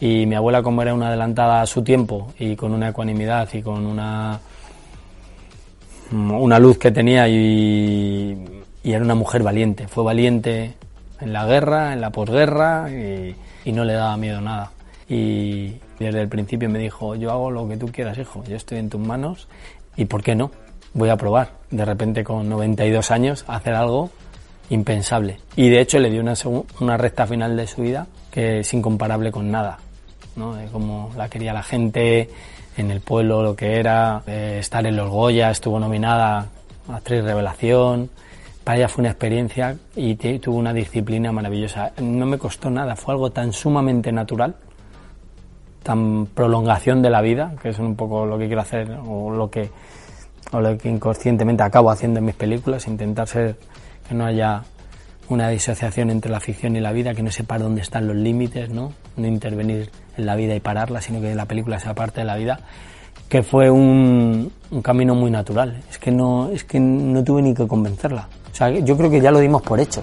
Y 0.00 0.26
mi 0.26 0.34
abuela, 0.34 0.62
como 0.62 0.82
era 0.82 0.94
una 0.94 1.08
adelantada 1.08 1.60
a 1.60 1.66
su 1.66 1.82
tiempo 1.82 2.32
y 2.38 2.56
con 2.56 2.72
una 2.72 2.90
ecuanimidad 2.90 3.48
y 3.52 3.62
con 3.62 3.86
una 3.86 4.38
una 6.12 6.58
luz 6.58 6.78
que 6.78 6.90
tenía 6.90 7.28
y, 7.28 8.36
era 8.82 9.02
una 9.02 9.14
mujer 9.14 9.42
valiente. 9.42 9.88
Fue 9.88 10.04
valiente 10.04 10.74
en 11.20 11.32
la 11.32 11.46
guerra, 11.46 11.92
en 11.92 12.00
la 12.00 12.10
posguerra 12.10 12.90
y, 12.90 13.34
no 13.72 13.84
le 13.84 13.94
daba 13.94 14.16
miedo 14.16 14.40
nada. 14.40 14.72
Y 15.08 15.74
desde 15.98 16.20
el 16.20 16.28
principio 16.28 16.68
me 16.68 16.78
dijo, 16.78 17.14
yo 17.14 17.30
hago 17.30 17.50
lo 17.50 17.68
que 17.68 17.76
tú 17.76 17.86
quieras, 17.88 18.18
hijo, 18.18 18.44
yo 18.44 18.56
estoy 18.56 18.78
en 18.78 18.90
tus 18.90 19.00
manos 19.00 19.48
y 19.96 20.04
¿por 20.06 20.22
qué 20.22 20.34
no? 20.34 20.50
Voy 20.92 21.08
a 21.08 21.16
probar. 21.16 21.50
De 21.70 21.84
repente 21.84 22.24
con 22.24 22.48
92 22.48 23.10
años 23.10 23.44
hacer 23.48 23.74
algo 23.74 24.10
impensable. 24.70 25.38
Y 25.56 25.68
de 25.68 25.80
hecho 25.80 25.98
le 25.98 26.10
dio 26.10 26.20
una, 26.20 26.34
una 26.80 26.96
recta 26.96 27.26
final 27.26 27.56
de 27.56 27.66
su 27.66 27.82
vida 27.82 28.06
que 28.30 28.60
es 28.60 28.74
incomparable 28.74 29.30
con 29.30 29.50
nada. 29.50 29.78
¿No? 30.36 30.54
De 30.54 30.66
cómo 30.66 31.10
la 31.16 31.28
quería 31.28 31.52
la 31.52 31.62
gente, 31.62 32.30
en 32.76 32.90
el 32.90 33.00
pueblo 33.00 33.42
lo 33.42 33.54
que 33.54 33.78
era, 33.78 34.22
eh, 34.26 34.58
estar 34.60 34.86
en 34.86 34.96
los 34.96 35.08
Goya, 35.10 35.50
estuvo 35.50 35.78
nominada 35.78 36.48
a 36.88 36.96
actriz 36.96 37.22
revelación. 37.22 38.10
Para 38.64 38.78
ella 38.78 38.88
fue 38.88 39.02
una 39.02 39.10
experiencia 39.10 39.76
y 39.94 40.14
tuvo 40.14 40.56
una 40.56 40.72
disciplina 40.72 41.30
maravillosa. 41.32 41.92
No 42.00 42.26
me 42.26 42.38
costó 42.38 42.70
nada, 42.70 42.96
fue 42.96 43.14
algo 43.14 43.30
tan 43.30 43.52
sumamente 43.52 44.10
natural, 44.10 44.56
tan 45.82 46.26
prolongación 46.26 47.02
de 47.02 47.10
la 47.10 47.20
vida, 47.20 47.54
que 47.60 47.68
es 47.68 47.78
un 47.78 47.94
poco 47.94 48.24
lo 48.24 48.38
que 48.38 48.46
quiero 48.46 48.62
hacer 48.62 48.90
o 49.06 49.30
lo 49.30 49.50
que, 49.50 49.70
o 50.50 50.60
lo 50.60 50.78
que 50.78 50.88
inconscientemente 50.88 51.62
acabo 51.62 51.90
haciendo 51.90 52.20
en 52.20 52.24
mis 52.24 52.34
películas, 52.34 52.88
intentar 52.88 53.28
ser 53.28 53.56
que 54.08 54.14
no 54.14 54.24
haya 54.24 54.62
una 55.28 55.48
disociación 55.48 56.10
entre 56.10 56.30
la 56.30 56.40
ficción 56.40 56.74
y 56.76 56.80
la 56.80 56.92
vida, 56.92 57.14
que 57.14 57.22
no 57.22 57.30
sepa 57.30 57.58
dónde 57.58 57.82
están 57.82 58.06
los 58.06 58.16
límites, 58.16 58.70
¿no? 58.70 58.92
No 59.16 59.26
intervenir 59.26 59.90
en 60.16 60.26
la 60.26 60.36
vida 60.36 60.54
y 60.54 60.60
pararla, 60.60 61.00
sino 61.00 61.20
que 61.20 61.34
la 61.34 61.46
película 61.46 61.78
sea 61.78 61.94
parte 61.94 62.20
de 62.20 62.26
la 62.26 62.36
vida, 62.36 62.60
que 63.28 63.42
fue 63.42 63.70
un, 63.70 64.52
un, 64.70 64.82
camino 64.82 65.14
muy 65.14 65.30
natural. 65.30 65.80
Es 65.90 65.98
que 65.98 66.10
no, 66.10 66.50
es 66.50 66.64
que 66.64 66.78
no 66.80 67.22
tuve 67.24 67.42
ni 67.42 67.54
que 67.54 67.66
convencerla. 67.66 68.28
O 68.52 68.54
sea, 68.54 68.70
yo 68.70 68.96
creo 68.96 69.10
que 69.10 69.20
ya 69.20 69.30
lo 69.30 69.40
dimos 69.40 69.62
por 69.62 69.80
hecho. 69.80 70.02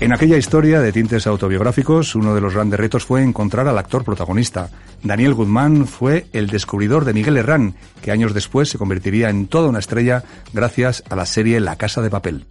En 0.00 0.12
aquella 0.12 0.36
historia 0.36 0.80
de 0.80 0.92
tintes 0.92 1.26
autobiográficos, 1.26 2.14
uno 2.14 2.34
de 2.34 2.40
los 2.40 2.54
grandes 2.54 2.78
retos 2.78 3.04
fue 3.06 3.22
encontrar 3.22 3.68
al 3.68 3.78
actor 3.78 4.04
protagonista. 4.04 4.68
Daniel 5.02 5.34
Guzmán 5.34 5.86
fue 5.86 6.26
el 6.32 6.48
descubridor 6.48 7.04
de 7.04 7.14
Miguel 7.14 7.36
Herrán, 7.36 7.74
que 8.02 8.10
años 8.10 8.34
después 8.34 8.68
se 8.68 8.76
convertiría 8.76 9.30
en 9.30 9.46
toda 9.46 9.68
una 9.68 9.78
estrella 9.78 10.24
gracias 10.52 11.04
a 11.08 11.16
la 11.16 11.26
serie 11.26 11.60
La 11.60 11.76
Casa 11.76 12.02
de 12.02 12.10
Papel. 12.10 12.44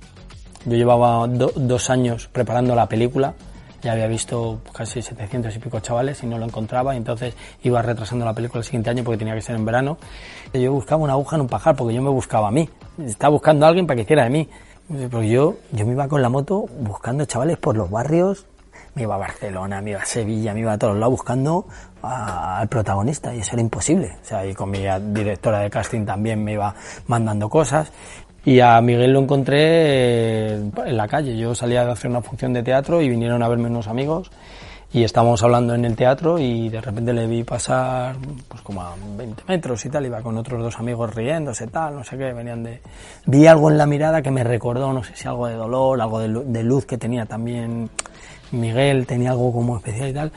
Yo 0.65 0.77
llevaba 0.77 1.27
dos 1.27 1.89
años 1.89 2.29
preparando 2.31 2.75
la 2.75 2.87
película, 2.87 3.33
ya 3.83 3.91
había 3.91 4.07
visto 4.07 4.61
casi 4.73 5.01
700 5.01 5.55
y 5.55 5.59
pico 5.59 5.79
chavales 5.79 6.23
y 6.23 6.25
no 6.25 6.37
lo 6.37 6.45
encontraba, 6.45 6.95
entonces 6.95 7.35
iba 7.63 7.81
retrasando 7.81 8.25
la 8.25 8.33
película 8.33 8.59
el 8.59 8.65
siguiente 8.65 8.89
año 8.89 9.03
porque 9.03 9.17
tenía 9.17 9.35
que 9.35 9.41
ser 9.41 9.55
en 9.55 9.65
verano. 9.65 9.97
Yo 10.53 10.71
buscaba 10.71 11.03
una 11.03 11.13
aguja 11.13 11.35
en 11.35 11.41
un 11.41 11.47
pajar 11.47 11.75
porque 11.75 11.93
yo 11.93 12.01
me 12.01 12.09
buscaba 12.09 12.47
a 12.47 12.51
mí, 12.51 12.69
estaba 13.05 13.31
buscando 13.31 13.65
a 13.65 13.69
alguien 13.69 13.85
para 13.85 13.97
que 13.97 14.01
hiciera 14.03 14.23
de 14.23 14.29
mí. 14.29 14.49
Porque 15.09 15.29
yo, 15.29 15.55
yo 15.71 15.85
me 15.85 15.93
iba 15.93 16.07
con 16.07 16.21
la 16.21 16.29
moto 16.29 16.65
buscando 16.79 17.25
chavales 17.25 17.57
por 17.57 17.75
los 17.77 17.89
barrios, 17.89 18.45
me 18.95 19.03
iba 19.03 19.15
a 19.15 19.17
Barcelona, 19.17 19.81
me 19.81 19.91
iba 19.91 20.01
a 20.01 20.05
Sevilla, 20.05 20.53
me 20.53 20.61
iba 20.61 20.73
a 20.73 20.77
todos 20.77 20.97
lados 20.97 21.11
buscando 21.11 21.65
al 22.01 22.67
protagonista 22.67 23.33
y 23.33 23.39
eso 23.39 23.53
era 23.53 23.61
imposible. 23.61 24.17
O 24.21 24.25
sea, 24.25 24.45
y 24.45 24.53
con 24.53 24.69
mi 24.69 24.85
directora 25.13 25.59
de 25.59 25.69
casting 25.69 26.05
también 26.05 26.43
me 26.43 26.53
iba 26.53 26.75
mandando 27.07 27.49
cosas. 27.49 27.91
Y 28.45 28.59
a 28.59 28.79
Miguel 28.81 29.13
lo 29.13 29.21
encontré 29.21 30.53
en 30.55 30.97
la 30.97 31.07
calle. 31.07 31.37
Yo 31.37 31.55
salía 31.55 31.85
de 31.85 31.91
hacer 31.91 32.11
una 32.11 32.21
función 32.21 32.53
de 32.53 32.63
teatro 32.63 33.01
y 33.01 33.09
vinieron 33.09 33.41
a 33.41 33.47
verme 33.47 33.69
unos 33.69 33.87
amigos 33.87 34.29
y 34.93 35.03
estábamos 35.03 35.41
hablando 35.41 35.73
en 35.73 35.85
el 35.85 35.95
teatro 35.95 36.37
y 36.37 36.69
de 36.69 36.79
repente 36.79 37.13
le 37.13 37.25
vi 37.25 37.43
pasar 37.43 38.15
pues 38.47 38.61
como 38.61 38.81
a 38.81 38.93
20 39.17 39.43
metros 39.47 39.83
y 39.85 39.89
tal, 39.89 40.05
iba 40.05 40.21
con 40.21 40.37
otros 40.37 40.61
dos 40.61 40.77
amigos 40.77 41.15
riéndose 41.15 41.65
tal, 41.67 41.95
no 41.95 42.03
sé 42.03 42.15
qué, 42.15 42.31
venían 42.31 42.63
de... 42.63 42.79
Vi 43.25 43.47
algo 43.47 43.71
en 43.71 43.79
la 43.79 43.87
mirada 43.87 44.21
que 44.21 44.29
me 44.29 44.43
recordó, 44.43 44.93
no 44.93 45.03
sé 45.03 45.15
si 45.15 45.27
algo 45.27 45.47
de 45.47 45.55
dolor, 45.55 45.99
algo 45.99 46.19
de 46.19 46.63
luz 46.63 46.85
que 46.85 46.99
tenía 46.99 47.25
también 47.25 47.89
Miguel, 48.51 49.07
tenía 49.07 49.31
algo 49.31 49.51
como 49.51 49.77
especial 49.77 50.09
y 50.09 50.13
tal. 50.13 50.31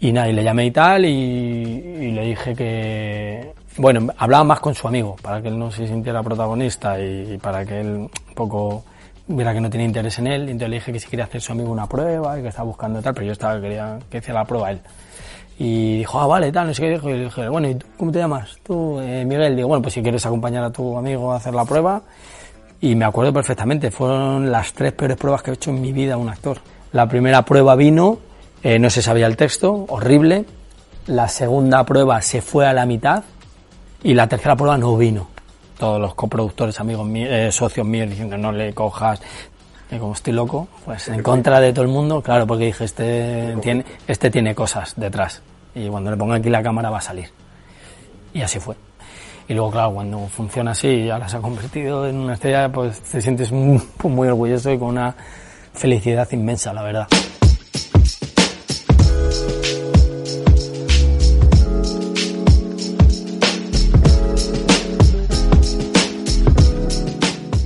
Y 0.00 0.12
nada, 0.12 0.28
y 0.28 0.32
le 0.34 0.44
llamé 0.44 0.66
y 0.66 0.70
tal 0.70 1.04
y, 1.04 2.10
le 2.12 2.26
dije 2.26 2.54
que... 2.54 3.52
Bueno, 3.76 4.12
hablaba 4.18 4.44
más 4.44 4.60
con 4.60 4.74
su 4.74 4.86
amigo, 4.86 5.16
para 5.20 5.42
que 5.42 5.48
él 5.48 5.58
no 5.58 5.70
se 5.70 5.86
sintiera 5.86 6.22
protagonista 6.22 7.00
y 7.00 7.38
para 7.38 7.64
que 7.64 7.80
él 7.80 7.88
un 7.88 8.34
poco 8.34 8.84
viera 9.26 9.52
que 9.52 9.60
no 9.60 9.70
tenía 9.70 9.86
interés 9.86 10.18
en 10.18 10.26
él, 10.26 10.48
y 10.48 10.52
entonces 10.52 10.68
le 10.68 10.76
dije 10.76 10.92
que 10.92 11.00
si 11.00 11.08
quería 11.08 11.24
hacer 11.24 11.40
su 11.40 11.52
amigo 11.52 11.70
una 11.70 11.88
prueba 11.88 12.38
y 12.38 12.42
que 12.42 12.48
estaba 12.48 12.66
buscando 12.66 13.00
tal, 13.02 13.14
pero 13.14 13.26
yo 13.26 13.32
estaba 13.32 13.60
quería 13.60 13.98
que 14.10 14.18
hiciera 14.18 14.40
la 14.40 14.46
prueba 14.46 14.70
él. 14.70 14.80
Y 15.58 15.98
dijo, 15.98 16.18
ah, 16.18 16.26
vale, 16.26 16.50
tal, 16.50 16.66
no 16.66 16.74
sé 16.74 16.82
qué 16.82 16.90
dijo. 16.90 17.08
Y 17.08 17.14
le 17.14 17.24
dije, 17.24 17.48
bueno, 17.48 17.68
¿y 17.68 17.76
tú, 17.76 17.86
cómo 17.96 18.10
te 18.10 18.18
llamas? 18.18 18.58
Tú, 18.64 18.98
eh, 19.00 19.24
Miguel. 19.24 19.54
Digo, 19.54 19.68
bueno, 19.68 19.82
pues 19.82 19.94
si 19.94 20.02
quieres 20.02 20.26
acompañar 20.26 20.64
a 20.64 20.70
tu 20.70 20.96
amigo 20.98 21.32
a 21.32 21.36
hacer 21.36 21.54
la 21.54 21.64
prueba. 21.64 22.02
Y 22.80 22.94
me 22.96 23.04
acuerdo 23.04 23.32
perfectamente, 23.32 23.90
fueron 23.90 24.50
las 24.50 24.72
tres 24.72 24.92
peores 24.92 25.16
pruebas 25.16 25.42
que 25.42 25.52
he 25.52 25.54
hecho 25.54 25.70
en 25.70 25.80
mi 25.80 25.92
vida 25.92 26.16
un 26.16 26.28
actor. 26.28 26.58
La 26.92 27.08
primera 27.08 27.42
prueba 27.42 27.76
vino, 27.76 28.18
eh, 28.62 28.78
no 28.78 28.90
se 28.90 29.00
sabía 29.00 29.26
el 29.26 29.36
texto, 29.36 29.86
horrible. 29.88 30.44
La 31.06 31.28
segunda 31.28 31.84
prueba 31.84 32.20
se 32.20 32.42
fue 32.42 32.66
a 32.66 32.72
la 32.72 32.84
mitad. 32.84 33.22
Y 34.04 34.12
la 34.12 34.28
tercera 34.28 34.54
prueba 34.54 34.76
no 34.76 34.96
vino 34.98 35.26
todos 35.78 35.98
los 35.98 36.14
coproductores, 36.14 36.78
amigos 36.78 37.06
míos, 37.06 37.30
eh, 37.32 37.50
socios 37.50 37.86
míos, 37.86 38.08
diciendo 38.08 38.36
no 38.36 38.52
le 38.52 38.72
cojas. 38.74 39.20
Como 39.98 40.12
estoy 40.12 40.32
loco, 40.32 40.68
pues 40.84 41.08
en 41.08 41.22
contra 41.22 41.58
de 41.60 41.72
todo 41.72 41.84
el 41.84 41.90
mundo, 41.90 42.20
claro, 42.20 42.46
porque 42.46 42.66
dije, 42.66 42.84
este 42.84 43.56
tiene, 43.62 43.84
este 44.06 44.30
tiene 44.30 44.54
cosas 44.54 44.92
detrás. 44.96 45.40
Y 45.74 45.88
cuando 45.88 46.10
le 46.10 46.16
ponga 46.16 46.36
aquí 46.36 46.50
la 46.50 46.62
cámara 46.62 46.90
va 46.90 46.98
a 46.98 47.00
salir. 47.00 47.30
Y 48.34 48.42
así 48.42 48.58
fue. 48.58 48.74
Y 49.48 49.54
luego, 49.54 49.70
claro, 49.70 49.94
cuando 49.94 50.26
funciona 50.28 50.72
así 50.72 50.88
y 50.88 51.10
ahora 51.10 51.28
se 51.28 51.36
ha 51.36 51.40
convertido 51.40 52.06
en 52.06 52.16
una 52.16 52.34
estrella, 52.34 52.70
pues 52.70 53.00
te 53.00 53.22
sientes 53.22 53.52
muy, 53.52 53.80
muy 54.02 54.28
orgulloso 54.28 54.70
y 54.70 54.78
con 54.78 54.88
una 54.88 55.14
felicidad 55.72 56.30
inmensa, 56.32 56.72
la 56.74 56.82
verdad. 56.82 57.06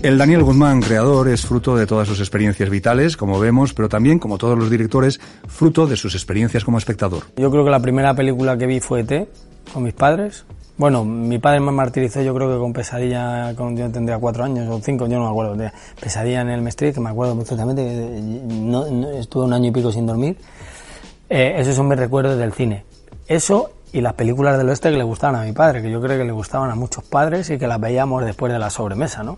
El 0.09 0.17
Daniel 0.17 0.43
Guzmán, 0.43 0.81
creador, 0.81 1.29
es 1.29 1.45
fruto 1.45 1.77
de 1.77 1.87
todas 1.87 2.09
sus 2.09 2.19
experiencias 2.21 2.71
vitales, 2.71 3.15
como 3.15 3.39
vemos, 3.39 3.75
pero 3.75 3.91
también, 3.91 4.19
como 4.19 4.39
todos 4.39 4.59
los 4.59 4.71
directores, 4.71 5.21
fruto 5.47 5.87
de 5.87 5.99
sus 5.99 6.15
experiencias 6.15 6.65
como 6.65 6.79
espectador. 6.79 7.25
Yo 7.37 7.51
creo 7.51 7.63
que 7.63 7.71
la 7.71 7.81
primera 7.81 8.15
película 8.15 8.57
que 8.57 8.65
vi 8.65 8.81
fue 8.81 9.01
ET, 9.01 9.29
con 9.71 9.83
mis 9.83 9.93
padres. 9.93 10.47
Bueno, 10.79 11.05
mi 11.05 11.39
padre 11.39 11.61
me 11.61 11.73
martirizó 11.73 12.23
yo 12.23 12.35
creo 12.35 12.51
que 12.51 12.59
con 12.59 12.73
Pesadilla, 12.73 13.55
con, 13.55 13.77
yo 13.77 13.91
tendría 13.91 14.17
cuatro 14.17 14.45
años 14.45 14.67
o 14.71 14.81
cinco, 14.81 15.07
yo 15.09 15.19
no 15.19 15.25
me 15.25 15.31
acuerdo. 15.31 15.71
Pesadilla 16.01 16.41
en 16.41 16.49
el 16.49 16.63
Mestri, 16.63 16.95
que 16.95 17.01
me 17.01 17.11
acuerdo 17.11 17.37
perfectamente, 17.37 17.85
que 17.85 18.23
no, 18.49 18.87
estuve 19.11 19.45
un 19.45 19.53
año 19.53 19.69
y 19.69 19.73
pico 19.73 19.93
sin 19.93 20.07
dormir. 20.07 20.39
Eh, 21.29 21.57
esos 21.59 21.75
son 21.75 21.87
mis 21.87 21.99
recuerdos 21.99 22.39
del 22.39 22.55
cine. 22.55 22.83
Eso 23.27 23.73
y 23.93 24.01
las 24.01 24.15
películas 24.15 24.57
del 24.57 24.71
oeste 24.71 24.91
que 24.91 24.97
le 24.97 25.05
gustaban 25.05 25.37
a 25.37 25.45
mi 25.45 25.53
padre, 25.53 25.83
que 25.83 25.91
yo 25.91 26.01
creo 26.01 26.17
que 26.17 26.25
le 26.25 26.33
gustaban 26.33 26.71
a 26.71 26.75
muchos 26.75 27.05
padres 27.05 27.51
y 27.51 27.59
que 27.59 27.67
las 27.67 27.79
veíamos 27.79 28.25
después 28.25 28.51
de 28.51 28.59
la 28.59 28.71
sobremesa, 28.71 29.23
¿no? 29.23 29.37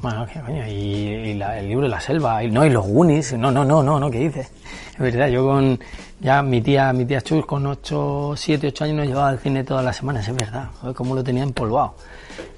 Bueno, 0.00 0.24
qué 0.32 0.40
coño, 0.40 0.64
y, 0.68 1.40
el 1.40 1.68
libro 1.68 1.82
de 1.82 1.88
la 1.88 2.00
selva, 2.00 2.44
y 2.44 2.50
no, 2.50 2.64
y 2.64 2.70
los 2.70 2.86
Goonies, 2.86 3.32
no, 3.32 3.50
no, 3.50 3.64
no, 3.64 3.82
no, 3.82 3.98
no, 3.98 4.08
¿qué 4.08 4.20
dices? 4.20 4.48
Es 4.92 4.98
verdad, 4.98 5.26
yo 5.26 5.44
con, 5.44 5.76
ya 6.20 6.40
mi 6.40 6.60
tía, 6.60 6.92
mi 6.92 7.04
tía 7.04 7.20
Chus 7.20 7.44
con 7.44 7.66
8, 7.66 8.34
7, 8.36 8.68
8 8.68 8.84
años 8.84 8.96
nos 8.96 9.06
llevaba 9.08 9.28
al 9.30 9.40
cine 9.40 9.64
todas 9.64 9.84
las 9.84 9.96
semanas, 9.96 10.28
es 10.28 10.36
verdad, 10.36 10.68
como 10.94 11.16
lo 11.16 11.24
tenía 11.24 11.42
empolvado. 11.42 11.96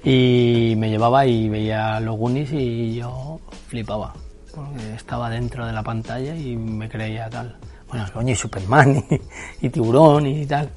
Y 0.03 0.75
me 0.77 0.91
llevaba 0.91 1.25
y 1.25 1.49
veía 1.49 1.99
los 1.99 2.15
Goonies 2.15 2.51
y 2.53 2.95
yo 2.97 3.39
flipaba, 3.67 4.13
porque 4.53 4.93
estaba 4.93 5.27
dentro 5.31 5.65
de 5.65 5.73
la 5.73 5.81
pantalla 5.81 6.35
y 6.35 6.55
me 6.55 6.87
creía 6.87 7.27
tal. 7.27 7.57
Bueno, 7.89 8.05
coño, 8.13 8.33
y 8.33 8.35
Superman 8.35 9.03
y, 9.09 9.65
y 9.65 9.69
Tiburón 9.71 10.27
y 10.27 10.45
tal. 10.45 10.69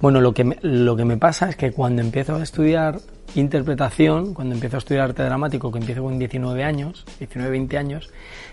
Bueno, 0.00 0.20
lo 0.20 0.32
que, 0.32 0.44
me, 0.44 0.56
lo 0.60 0.94
que 0.94 1.04
me 1.06 1.16
pasa 1.16 1.48
es 1.48 1.56
que 1.56 1.72
cuando 1.72 2.02
empiezo 2.02 2.36
a 2.36 2.42
estudiar 2.42 3.00
interpretación, 3.34 4.34
cuando 4.34 4.54
empiezo 4.54 4.76
a 4.76 4.78
estudiar 4.78 5.04
arte 5.04 5.22
dramático, 5.22 5.70
que 5.70 5.78
empiezo 5.78 6.02
con 6.02 6.18
19 6.18 6.64
años, 6.64 7.04
19, 7.18 7.50
20 7.50 7.78
años, 7.78 8.10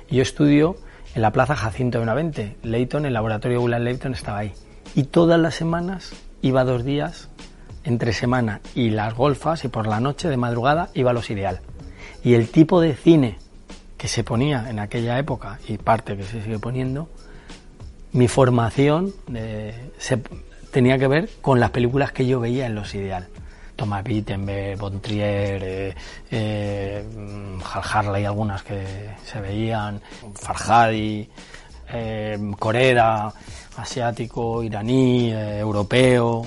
yo 0.10 0.22
estudio 0.22 0.76
en 1.16 1.22
la 1.22 1.32
Plaza 1.32 1.56
Jacinto 1.56 2.00
Benavente, 2.00 2.58
Leighton, 2.64 3.06
el 3.06 3.14
laboratorio 3.14 3.62
William 3.62 3.82
Leighton 3.82 4.14
estaba 4.14 4.40
ahí. 4.40 4.54
Y 4.96 5.04
todas 5.04 5.40
las 5.40 5.56
semanas 5.56 6.14
iba 6.42 6.64
dos 6.64 6.84
días 6.84 7.30
entre 7.84 8.14
semana 8.14 8.62
y 8.76 8.90
las 8.90 9.14
golfas 9.14 9.64
y 9.64 9.70
por 9.70 9.88
la 9.88 10.00
noche 10.00 10.30
de 10.30 10.38
madrugada 10.38 10.90
iba 10.94 11.12
a 11.12 11.14
los 11.14 11.30
ideal. 11.30 11.62
Y 12.24 12.34
el 12.34 12.50
tipo 12.50 12.82
de 12.82 12.96
cine 12.96 13.38
que 13.98 14.08
se 14.08 14.24
ponía 14.24 14.70
en 14.70 14.80
aquella 14.80 15.18
época 15.18 15.60
y 15.68 15.78
parte 15.78 16.18
que 16.18 16.24
se 16.24 16.44
sigue 16.44 16.60
poniendo, 16.60 17.10
mi 18.12 18.28
formación 18.28 19.14
se, 19.98 20.22
tenía 20.72 20.98
que 20.98 21.08
ver 21.08 21.30
con 21.42 21.60
las 21.60 21.72
películas 21.72 22.12
que 22.12 22.28
yo 22.28 22.40
veía 22.40 22.66
en 22.66 22.76
los 22.76 22.94
ideal. 22.94 23.28
Thomas 23.78 24.04
Wittenberg, 24.06 24.78
Bontrier, 24.78 25.64
eh, 25.64 25.96
eh, 26.32 27.04
Harley, 27.64 28.26
algunas 28.26 28.64
que 28.64 28.84
se 29.24 29.40
veían, 29.40 30.02
Farhadi, 30.34 31.30
eh, 31.94 32.38
asiático, 33.78 34.64
iraní, 34.64 35.32
eh, 35.32 35.60
europeo. 35.60 36.46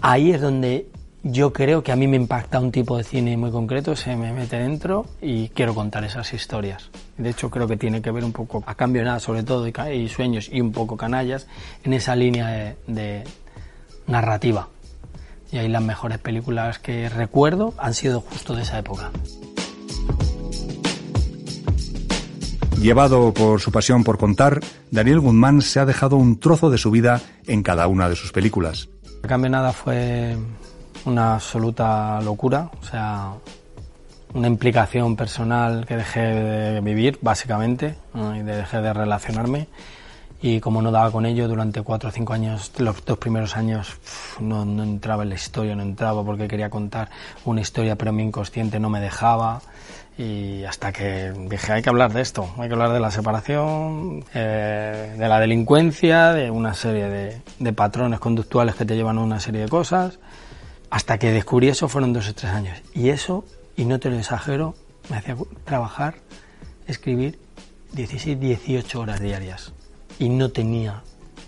Ahí 0.00 0.30
es 0.30 0.40
donde 0.40 0.86
yo 1.22 1.52
creo 1.52 1.82
que 1.82 1.92
a 1.92 1.96
mí 1.96 2.06
me 2.06 2.16
impacta 2.16 2.60
un 2.60 2.72
tipo 2.72 2.96
de 2.96 3.04
cine 3.04 3.36
muy 3.36 3.50
concreto, 3.50 3.94
se 3.94 4.16
me 4.16 4.32
mete 4.32 4.56
dentro 4.56 5.04
y 5.20 5.48
quiero 5.48 5.74
contar 5.74 6.04
esas 6.04 6.32
historias. 6.32 6.88
De 7.18 7.30
hecho, 7.30 7.50
creo 7.50 7.66
que 7.66 7.76
tiene 7.76 8.00
que 8.00 8.10
ver 8.10 8.24
un 8.24 8.32
poco, 8.32 8.62
a 8.64 8.74
cambio 8.74 9.04
nada, 9.04 9.18
sobre 9.18 9.42
todo, 9.42 9.66
y, 9.66 10.08
sueños 10.08 10.48
y 10.50 10.60
un 10.60 10.72
poco 10.72 10.96
canallas, 10.96 11.46
en 11.84 11.92
esa 11.92 12.16
línea 12.16 12.74
de 12.86 13.24
narrativa 14.06 14.68
y 15.52 15.58
ahí 15.58 15.68
las 15.68 15.82
mejores 15.82 16.18
películas 16.18 16.78
que 16.78 17.08
recuerdo 17.08 17.74
han 17.78 17.94
sido 17.94 18.20
justo 18.20 18.54
de 18.54 18.62
esa 18.62 18.78
época. 18.78 19.10
Llevado 22.80 23.34
por 23.34 23.60
su 23.60 23.70
pasión 23.70 24.04
por 24.04 24.16
contar, 24.16 24.60
Daniel 24.90 25.20
Guzmán 25.20 25.60
se 25.60 25.80
ha 25.80 25.84
dejado 25.84 26.16
un 26.16 26.40
trozo 26.40 26.70
de 26.70 26.78
su 26.78 26.90
vida 26.90 27.20
en 27.46 27.62
cada 27.62 27.86
una 27.88 28.08
de 28.08 28.16
sus 28.16 28.32
películas. 28.32 28.88
A 29.22 29.28
cambio 29.28 29.50
nada 29.50 29.72
fue 29.72 30.34
una 31.04 31.34
absoluta 31.34 32.22
locura, 32.22 32.70
o 32.80 32.84
sea, 32.84 33.34
una 34.32 34.46
implicación 34.48 35.14
personal 35.14 35.84
que 35.86 35.96
dejé 35.96 36.20
de 36.20 36.80
vivir, 36.80 37.18
básicamente, 37.20 37.96
y 38.14 38.42
dejé 38.42 38.80
de 38.80 38.94
relacionarme 38.94 39.68
y 40.42 40.60
como 40.60 40.80
no 40.80 40.90
daba 40.90 41.10
con 41.10 41.26
ello 41.26 41.48
durante 41.48 41.82
cuatro 41.82 42.08
o 42.08 42.12
cinco 42.12 42.32
años, 42.32 42.72
los 42.78 43.04
dos 43.04 43.18
primeros 43.18 43.56
años 43.56 43.98
no, 44.40 44.62
entraba 44.82 45.22
en 45.22 45.28
la 45.28 45.34
historia, 45.34 45.74
no 45.74 45.82
entraba 45.82 46.24
porque 46.24 46.48
quería 46.48 46.70
contar 46.70 47.10
una 47.44 47.60
historia 47.60 47.96
pero 47.96 48.12
mi 48.12 48.22
inconsciente 48.22 48.80
no 48.80 48.88
me 48.88 49.00
dejaba. 49.00 49.60
Y 50.16 50.64
hasta 50.64 50.92
que 50.92 51.32
dije 51.48 51.72
hay 51.72 51.82
que 51.82 51.88
hablar 51.88 52.12
de 52.12 52.20
esto, 52.20 52.50
hay 52.58 52.68
que 52.68 52.74
hablar 52.74 52.92
de 52.92 53.00
la 53.00 53.10
separación, 53.10 54.24
eh, 54.34 55.14
de 55.18 55.28
la 55.28 55.40
delincuencia, 55.40 56.32
de 56.32 56.50
una 56.50 56.74
serie 56.74 57.08
de, 57.08 57.42
de 57.58 57.72
patrones 57.72 58.20
conductuales 58.20 58.74
que 58.74 58.84
te 58.84 58.96
llevan 58.96 59.16
a 59.16 59.22
una 59.22 59.40
serie 59.40 59.62
de 59.62 59.68
cosas, 59.68 60.18
hasta 60.90 61.16
que 61.16 61.32
descubrí 61.32 61.68
eso 61.68 61.88
fueron 61.88 62.12
dos 62.12 62.28
o 62.28 62.34
tres 62.34 62.52
años. 62.52 62.82
Y 62.92 63.08
eso, 63.08 63.44
y 63.76 63.86
no 63.86 63.98
te 63.98 64.10
lo 64.10 64.18
exagero, 64.18 64.74
me 65.08 65.16
hacía 65.16 65.36
trabajar, 65.64 66.16
escribir 66.86 67.38
16, 67.92 68.38
18 68.38 69.00
horas 69.00 69.20
diarias 69.20 69.72
y 70.20 70.28
no 70.28 70.50
tenía 70.50 71.02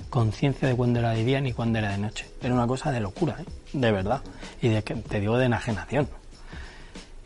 conciencia 0.09 0.67
de 0.67 0.75
cuándo 0.75 0.99
era 0.99 1.11
de 1.11 1.25
día 1.25 1.41
ni 1.43 1.53
cuándo 1.53 1.79
era 1.79 1.91
de 1.91 1.99
noche. 1.99 2.27
Era 2.41 2.55
una 2.55 2.67
cosa 2.67 2.91
de 2.91 3.01
locura, 3.01 3.37
¿eh? 3.39 3.45
de 3.75 3.93
verdad. 3.93 4.23
Y 4.63 4.71
de 4.71 4.83
que 4.83 4.95
te 4.95 5.21
digo 5.21 5.37
de 5.37 5.45
enajenación. 5.45 6.09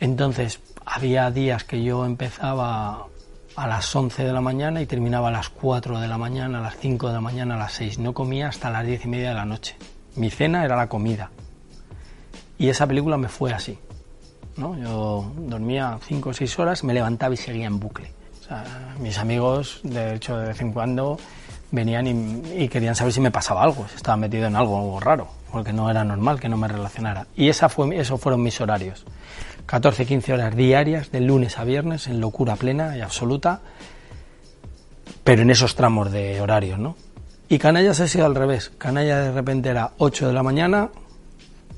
Entonces, 0.01 0.59
había 0.85 1.31
días 1.31 1.63
que 1.63 1.81
yo 1.81 2.05
empezaba 2.05 3.07
a 3.55 3.67
las 3.67 3.95
11 3.95 4.25
de 4.25 4.33
la 4.33 4.41
mañana 4.41 4.81
y 4.81 4.85
terminaba 4.85 5.29
a 5.29 5.31
las 5.31 5.47
4 5.49 6.01
de 6.01 6.07
la 6.09 6.17
mañana, 6.17 6.59
a 6.59 6.61
las 6.61 6.77
5 6.77 7.07
de 7.07 7.13
la 7.13 7.21
mañana, 7.21 7.55
a 7.55 7.57
las 7.57 7.73
6. 7.73 7.99
No 7.99 8.13
comía 8.13 8.49
hasta 8.49 8.69
las 8.69 8.85
10 8.85 9.05
y 9.05 9.07
media 9.07 9.29
de 9.29 9.35
la 9.35 9.45
noche. 9.45 9.77
Mi 10.17 10.29
cena 10.29 10.65
era 10.65 10.75
la 10.75 10.89
comida. 10.89 11.31
Y 12.57 12.67
esa 12.67 12.85
película 12.87 13.15
me 13.15 13.29
fue 13.29 13.53
así. 13.53 13.79
¿no? 14.57 14.77
Yo 14.77 15.31
dormía 15.37 15.97
5 16.05 16.29
o 16.29 16.33
6 16.33 16.59
horas, 16.59 16.83
me 16.83 16.93
levantaba 16.93 17.33
y 17.33 17.37
seguía 17.37 17.67
en 17.67 17.79
bucle 17.79 18.16
mis 18.99 19.17
amigos, 19.17 19.79
de 19.83 20.15
hecho, 20.15 20.37
de 20.37 20.47
vez 20.47 20.61
en 20.61 20.71
cuando 20.73 21.17
venían 21.71 22.07
y, 22.07 22.67
querían 22.69 22.95
saber 22.95 23.13
si 23.13 23.21
me 23.21 23.31
pasaba 23.31 23.63
algo, 23.63 23.87
si 23.89 23.95
estaba 23.95 24.17
metido 24.17 24.47
en 24.47 24.55
algo, 24.55 24.99
raro, 24.99 25.27
porque 25.51 25.73
no 25.73 25.89
era 25.89 26.03
normal 26.03 26.39
que 26.39 26.49
no 26.49 26.57
me 26.57 26.67
relacionara. 26.67 27.27
Y 27.35 27.49
esa 27.49 27.69
fue, 27.69 27.97
esos 27.97 28.19
fueron 28.19 28.41
mis 28.41 28.59
horarios. 28.61 29.05
14, 29.65 30.05
15 30.05 30.33
horas 30.33 30.55
diarias, 30.55 31.11
de 31.11 31.19
lunes 31.19 31.57
a 31.59 31.65
viernes, 31.65 32.07
en 32.07 32.21
locura 32.21 32.55
plena 32.55 32.95
y 32.97 33.01
absoluta, 33.01 33.59
pero 35.23 35.41
en 35.41 35.49
esos 35.49 35.75
tramos 35.75 36.11
de 36.11 36.39
horarios, 36.39 36.79
¿no? 36.79 36.95
Y 37.49 37.59
Canallas 37.59 37.99
ha 37.99 38.07
sido 38.07 38.25
al 38.25 38.35
revés. 38.35 38.71
Canalla 38.77 39.19
de 39.19 39.31
repente 39.31 39.69
era 39.69 39.91
8 39.97 40.27
de 40.27 40.33
la 40.33 40.43
mañana, 40.43 40.89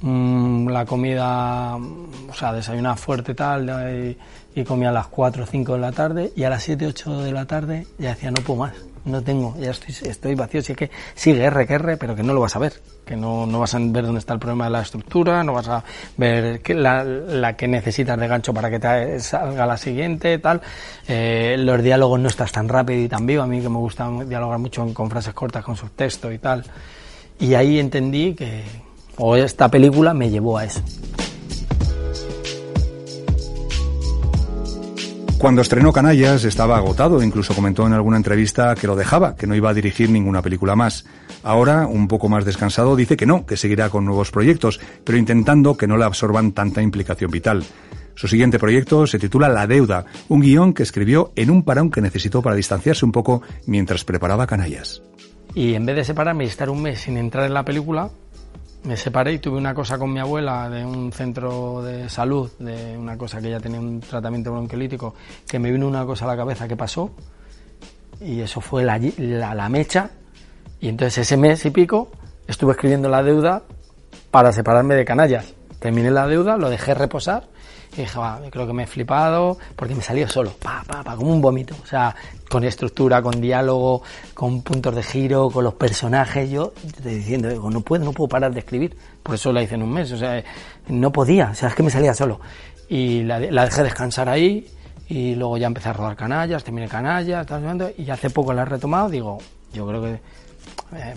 mmm, 0.02 0.68
la 0.68 0.86
comida, 0.86 1.76
o 1.76 2.34
sea, 2.34 2.54
desayunaba 2.54 2.96
fuerte 2.96 3.34
tal, 3.34 3.70
y, 3.92 4.18
y 4.56 4.64
comía 4.64 4.90
a 4.90 4.94
las 4.94 5.08
4 5.08 5.44
o 5.44 5.46
5 5.46 5.74
de 5.74 5.80
la 5.80 5.92
tarde 5.92 6.32
y 6.36 6.44
a 6.44 6.50
las 6.50 6.64
7 6.64 6.88
8 6.88 7.22
de 7.22 7.32
la 7.32 7.46
tarde 7.46 7.88
ya 7.98 8.10
decía 8.10 8.32
no 8.32 8.44
puedo 8.44 8.62
más, 8.62 8.74
no 9.06 9.22
tengo, 9.22 9.56
ya 9.60 9.72
estoy, 9.72 9.96
estoy 10.10 10.36
vacío, 10.36 10.62
si 10.62 10.74
es 10.74 10.78
que 10.78 10.92
sigue 11.16 11.44
R 11.44 11.66
que 11.66 11.74
R, 11.74 11.98
pero 11.98 12.16
que 12.16 12.24
no 12.24 12.34
lo 12.34 12.42
vas 12.42 12.56
a 12.56 12.60
ver, 12.60 12.74
que 13.06 13.16
no, 13.16 13.46
no 13.46 13.60
vas 13.60 13.74
a 13.74 13.80
ver 13.80 14.06
dónde 14.06 14.20
está 14.20 14.34
el 14.34 14.40
problema 14.40 14.66
de 14.66 14.72
la 14.72 14.82
estructura, 14.82 15.44
no 15.44 15.54
vas 15.54 15.68
a 15.68 15.84
ver 16.18 16.62
que 16.62 16.74
la, 16.74 17.04
la 17.04 17.56
que 17.56 17.68
necesitas 17.68 18.20
de 18.20 18.28
gancho 18.28 18.54
para 18.54 18.70
que 18.70 18.80
te 18.80 19.20
salga 19.20 19.66
la 19.66 19.78
siguiente, 19.78 20.38
tal, 20.40 20.62
eh, 21.08 21.56
los 21.58 21.82
diálogos 21.82 22.20
no 22.20 22.28
estás 22.28 22.52
tan 22.52 22.68
rápido 22.68 23.02
y 23.02 23.08
tan 23.08 23.26
vivo, 23.26 23.44
a 23.44 23.48
mí 23.48 23.62
que 23.62 23.70
me 23.70 23.78
gusta 23.78 24.10
dialogar 24.26 24.60
mucho 24.60 24.86
con 24.94 25.10
frases 25.10 25.34
cortas, 25.34 25.64
con 25.64 25.76
subtexto 25.76 26.32
y 26.32 26.38
tal, 26.38 26.64
y 27.40 27.54
ahí 27.54 27.80
entendí 27.80 28.36
que, 28.36 28.64
o 29.18 29.36
esta 29.36 29.70
película 29.70 30.14
me 30.14 30.30
llevó 30.30 30.58
a 30.58 30.66
eso. 30.66 30.82
Cuando 35.40 35.62
estrenó 35.62 35.94
Canallas 35.94 36.44
estaba 36.44 36.76
agotado, 36.76 37.24
incluso 37.24 37.56
comentó 37.56 37.88
en 37.88 37.94
alguna 37.94 38.18
entrevista 38.18 38.76
que 38.76 38.88
lo 38.88 38.98
dejaba, 38.98 39.38
que 39.38 39.48
no 39.48 39.56
iba 39.56 39.70
a 39.70 39.74
dirigir 39.74 40.10
ninguna 40.10 40.42
película 40.42 40.76
más. 40.76 41.06
Ahora, 41.44 41.88
un 41.88 42.10
poco 42.10 42.28
más 42.28 42.44
descansado, 42.44 42.98
dice 42.98 43.16
que 43.16 43.26
no, 43.26 43.46
que 43.46 43.56
seguirá 43.56 43.90
con 43.90 44.04
nuevos 44.04 44.32
proyectos, 44.32 44.82
pero 45.06 45.18
intentando 45.18 45.78
que 45.78 45.88
no 45.88 45.96
le 45.96 46.04
absorban 46.04 46.52
tanta 46.52 46.82
implicación 46.82 47.32
vital. 47.32 47.64
Su 48.16 48.28
siguiente 48.28 48.60
proyecto 48.60 49.08
se 49.08 49.18
titula 49.18 49.48
La 49.48 49.66
Deuda, 49.66 50.04
un 50.28 50.42
guion 50.42 50.74
que 50.74 50.84
escribió 50.84 51.32
en 51.38 51.52
un 51.52 51.64
parón 51.64 51.90
que 51.90 52.02
necesitó 52.02 52.42
para 52.42 52.58
distanciarse 52.58 53.06
un 53.06 53.14
poco 53.14 53.42
mientras 53.66 54.04
preparaba 54.04 54.46
Canallas. 54.46 55.02
Y 55.56 55.74
en 55.74 55.86
vez 55.86 55.96
de 55.96 56.04
separarme 56.04 56.44
y 56.44 56.48
estar 56.48 56.70
un 56.70 56.82
mes 56.82 57.00
sin 57.00 57.16
entrar 57.16 57.46
en 57.46 57.54
la 57.54 57.64
película, 57.64 58.10
me 58.90 58.98
separé 58.98 59.34
y 59.34 59.38
tuve 59.38 59.60
una 59.60 59.76
cosa 59.76 60.00
con 60.00 60.12
mi 60.12 60.20
abuela 60.20 60.68
de 60.68 60.84
un 60.84 61.12
centro 61.12 61.84
de 61.84 62.10
salud, 62.10 62.50
de 62.58 62.98
una 62.98 63.20
cosa 63.20 63.40
que 63.40 63.50
ella 63.50 63.60
tenía 63.60 63.80
un 63.80 64.00
tratamiento 64.00 64.52
bronquiolítico, 64.52 65.14
que 65.48 65.60
me 65.60 65.72
vino 65.72 65.88
una 65.88 66.08
cosa 66.08 66.26
a 66.26 66.30
la 66.30 66.36
cabeza 66.36 66.68
que 66.68 66.76
pasó 66.76 67.12
y 68.20 68.42
eso 68.42 68.62
fue 68.62 68.84
la, 68.84 68.98
la, 68.98 69.70
mecha 69.70 70.10
y 70.82 70.88
entonces 70.88 71.20
ese 71.20 71.38
mes 71.38 71.64
y 71.66 71.70
pico 71.70 72.10
estuve 72.48 72.72
escribiendo 72.72 73.10
la 73.10 73.22
deuda 73.22 73.62
para 74.32 74.52
separarme 74.52 74.96
de 74.96 75.06
canallas. 75.06 75.54
Terminé 75.78 76.10
la 76.10 76.26
deuda, 76.26 76.58
lo 76.58 76.72
dejé 76.72 76.96
reposar 76.96 77.44
Y 77.94 78.02
dije, 78.02 78.20
va, 78.20 78.40
creo 78.50 78.68
que 78.68 78.74
me 78.74 78.84
he 78.84 78.88
flipado 78.88 79.58
porque 79.76 79.96
me 79.96 80.02
salió 80.02 80.28
solo, 80.28 80.52
pa, 80.52 80.84
pa, 80.86 81.04
pa, 81.04 81.16
como 81.16 81.34
un 81.34 81.42
vómito. 81.42 81.76
O 81.82 81.86
sea, 81.86 82.16
con 82.50 82.64
estructura, 82.64 83.22
con 83.22 83.42
diálogo, 83.42 84.04
con 84.34 84.62
puntos 84.62 84.96
de 84.96 85.04
giro, 85.04 85.50
con 85.50 85.64
los 85.64 85.74
personajes. 85.74 86.50
Yo 86.50 86.74
diciendo, 87.04 87.50
digo, 87.50 87.70
no 87.70 87.82
puedo, 87.82 88.06
no 88.06 88.14
puedo 88.14 88.30
parar 88.30 88.54
de 88.54 88.60
escribir. 88.60 88.96
Por 89.24 89.36
eso 89.36 89.52
la 89.52 89.62
hice 89.62 89.76
en 89.76 89.84
un 89.84 89.92
mes. 89.92 90.12
O 90.12 90.18
sea, 90.18 90.44
no 90.88 91.12
podía. 91.12 91.50
O 91.52 91.56
sea, 91.56 91.70
es 91.70 91.76
que 91.76 91.84
me 91.84 91.90
salía 91.90 92.14
solo. 92.14 92.40
Y 92.88 93.24
la, 93.24 93.40
la 93.40 93.66
dejé 93.66 93.84
descansar 93.84 94.30
ahí 94.30 94.68
y 95.10 95.34
luego 95.34 95.58
ya 95.58 95.68
empecé 95.68 95.90
a 95.90 95.94
rodar 95.94 96.16
canallas, 96.16 96.64
terminé 96.64 96.88
canallas, 96.88 97.48
y 97.98 98.10
hace 98.10 98.30
poco 98.30 98.54
la 98.54 98.62
he 98.62 98.66
retomado, 98.66 99.10
digo, 99.10 99.40
yo 99.74 99.88
creo 99.88 100.02
que 100.04 100.22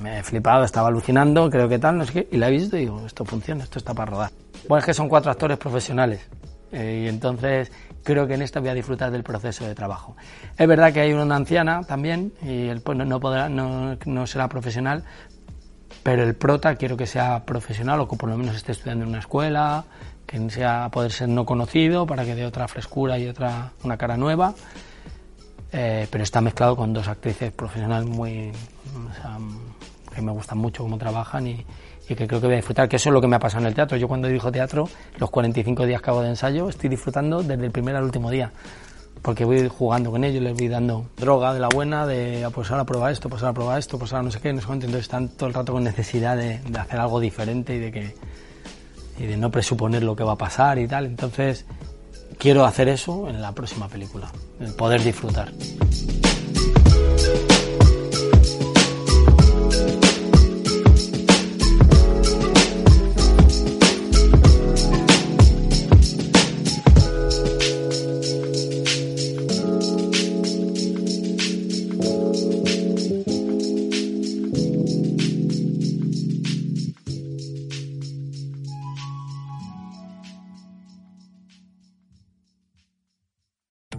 me 0.01 0.19
he 0.19 0.23
flipado, 0.23 0.65
estaba 0.65 0.89
alucinando, 0.89 1.49
creo 1.51 1.69
que 1.69 1.79
tal, 1.79 1.99
no 1.99 2.07
sé 2.07 2.13
qué, 2.13 2.29
y 2.33 2.39
la 2.39 2.49
he 2.49 2.51
visto 2.51 2.77
y 2.77 2.81
digo, 2.81 3.05
esto 3.07 3.25
funciona, 3.25 3.63
esto 3.65 3.79
está 3.79 3.93
para 3.93 4.11
rodar. 4.11 4.31
Bueno, 4.67 4.81
es 4.81 4.87
que 4.87 4.95
son 4.95 5.09
cuatro 5.09 5.31
actores 5.31 5.59
profesionales, 5.59 6.27
eh, 6.73 7.03
y 7.05 7.09
entonces 7.09 7.71
creo 8.03 8.27
que 8.27 8.35
en 8.35 8.43
esta 8.43 8.61
voy 8.61 8.71
a 8.71 8.75
disfrutar 8.75 9.11
del 9.11 9.23
proceso 9.23 9.67
de 9.67 9.75
trabajo. 9.75 10.17
Es 10.57 10.67
verdad 10.67 10.93
que 10.93 11.01
hay 11.01 11.13
una 11.13 11.37
anciana 11.37 11.83
también, 11.85 12.33
y 12.43 12.69
él 12.69 12.81
pues, 12.81 12.99
no, 12.99 13.21
podrá, 13.21 13.49
no, 13.49 14.27
será 14.27 14.49
profesional, 14.49 15.05
pero 16.03 16.25
el 16.25 16.35
prota 16.35 16.75
quiero 16.75 16.97
que 16.97 17.07
sea 17.07 17.45
profesional 17.45 18.01
o 18.01 18.09
que 18.09 18.17
por 18.17 18.29
lo 18.29 18.37
menos 18.37 18.57
esté 18.57 18.73
estudiando 18.73 19.05
en 19.05 19.11
una 19.11 19.21
escuela, 19.21 19.85
que 20.27 20.51
sea 20.51 20.89
poder 20.91 21.13
ser 21.13 21.29
no 21.29 21.45
conocido 21.45 22.07
para 22.07 22.25
que 22.25 22.35
dé 22.35 22.47
otra 22.47 22.67
frescura 22.67 23.19
y 23.19 23.29
otra 23.29 23.73
una 23.85 23.97
cara 23.97 24.17
nueva 24.17 24.55
eh, 25.73 26.07
pero 26.11 26.23
está 26.23 26.43
mezclado 26.43 26.77
con 26.77 26.93
dos 26.93 27.09
actrices 27.09 27.51
profesionales 27.51 28.07
muy 28.07 28.53
que 30.15 30.21
me 30.21 30.31
gustan 30.33 30.59
mucho 30.59 30.83
cómo 30.83 30.99
trabajan 30.99 31.47
y, 31.47 31.65
y, 32.09 32.15
que 32.15 32.27
creo 32.27 32.41
que 32.41 32.47
voy 32.47 32.55
a 32.55 32.57
disfrutar 32.57 32.89
que 32.89 32.97
eso 32.97 33.09
es 33.09 33.13
lo 33.13 33.21
que 33.21 33.29
me 33.29 33.37
ha 33.37 33.39
pasado 33.39 33.63
en 33.63 33.69
el 33.69 33.75
teatro 33.75 33.97
yo 33.97 34.09
cuando 34.09 34.29
dirijo 34.29 34.51
teatro 34.51 34.89
los 35.19 35.31
45 35.31 35.87
días 35.87 36.03
que 36.03 36.11
hago 36.11 36.23
de 36.23 36.31
ensayo 36.31 36.69
estoy 36.69 36.91
disfrutando 36.91 37.43
desde 37.43 37.65
el 37.65 37.71
primer 37.71 37.97
al 37.97 38.05
último 38.05 38.31
día 38.31 38.53
porque 39.23 39.45
voy 39.45 39.69
jugando 39.69 40.11
con 40.11 40.25
ellos, 40.25 40.43
les 40.43 40.53
voy 40.53 40.67
dando 40.67 41.07
droga 41.17 41.55
de 41.55 41.61
la 41.61 41.69
buena, 41.69 42.07
de 42.07 42.45
ah, 42.45 42.51
pues 42.51 42.73
ahora 42.73 42.85
prueba 42.85 43.09
esto, 43.11 43.29
pues 43.29 43.43
ahora 43.43 43.55
prueba 43.55 43.79
esto, 43.79 43.97
pues 43.97 44.13
ahora 44.13 44.25
no 44.25 44.31
sé 44.33 44.41
qué, 44.41 44.53
no 44.53 44.61
sé 44.61 44.67
cuánto. 44.67 44.87
Entonces 44.87 45.05
están 45.05 45.29
todo 45.29 45.49
el 45.49 45.55
rato 45.55 45.73
con 45.73 45.85
necesidad 45.85 46.37
de, 46.37 46.59
de 46.59 46.79
hacer 46.79 46.99
algo 46.99 47.21
diferente 47.21 47.77
y 47.77 47.79
de 47.79 47.93
que 47.93 48.15
y 49.19 49.27
de 49.27 49.37
no 49.37 49.51
presuponer 49.51 50.03
lo 50.03 50.17
que 50.17 50.25
va 50.25 50.33
a 50.33 50.37
pasar 50.37 50.79
y 50.79 50.87
tal. 50.89 51.07
Entonces, 51.07 51.67
quiero 52.39 52.65
hacer 52.65 52.89
eso 52.89 53.29
en 53.29 53.41
la 53.41 53.53
próxima 53.53 53.89
película, 53.89 54.31
el 54.61 54.73
poder 54.75 55.03
disfrutar. 55.03 55.53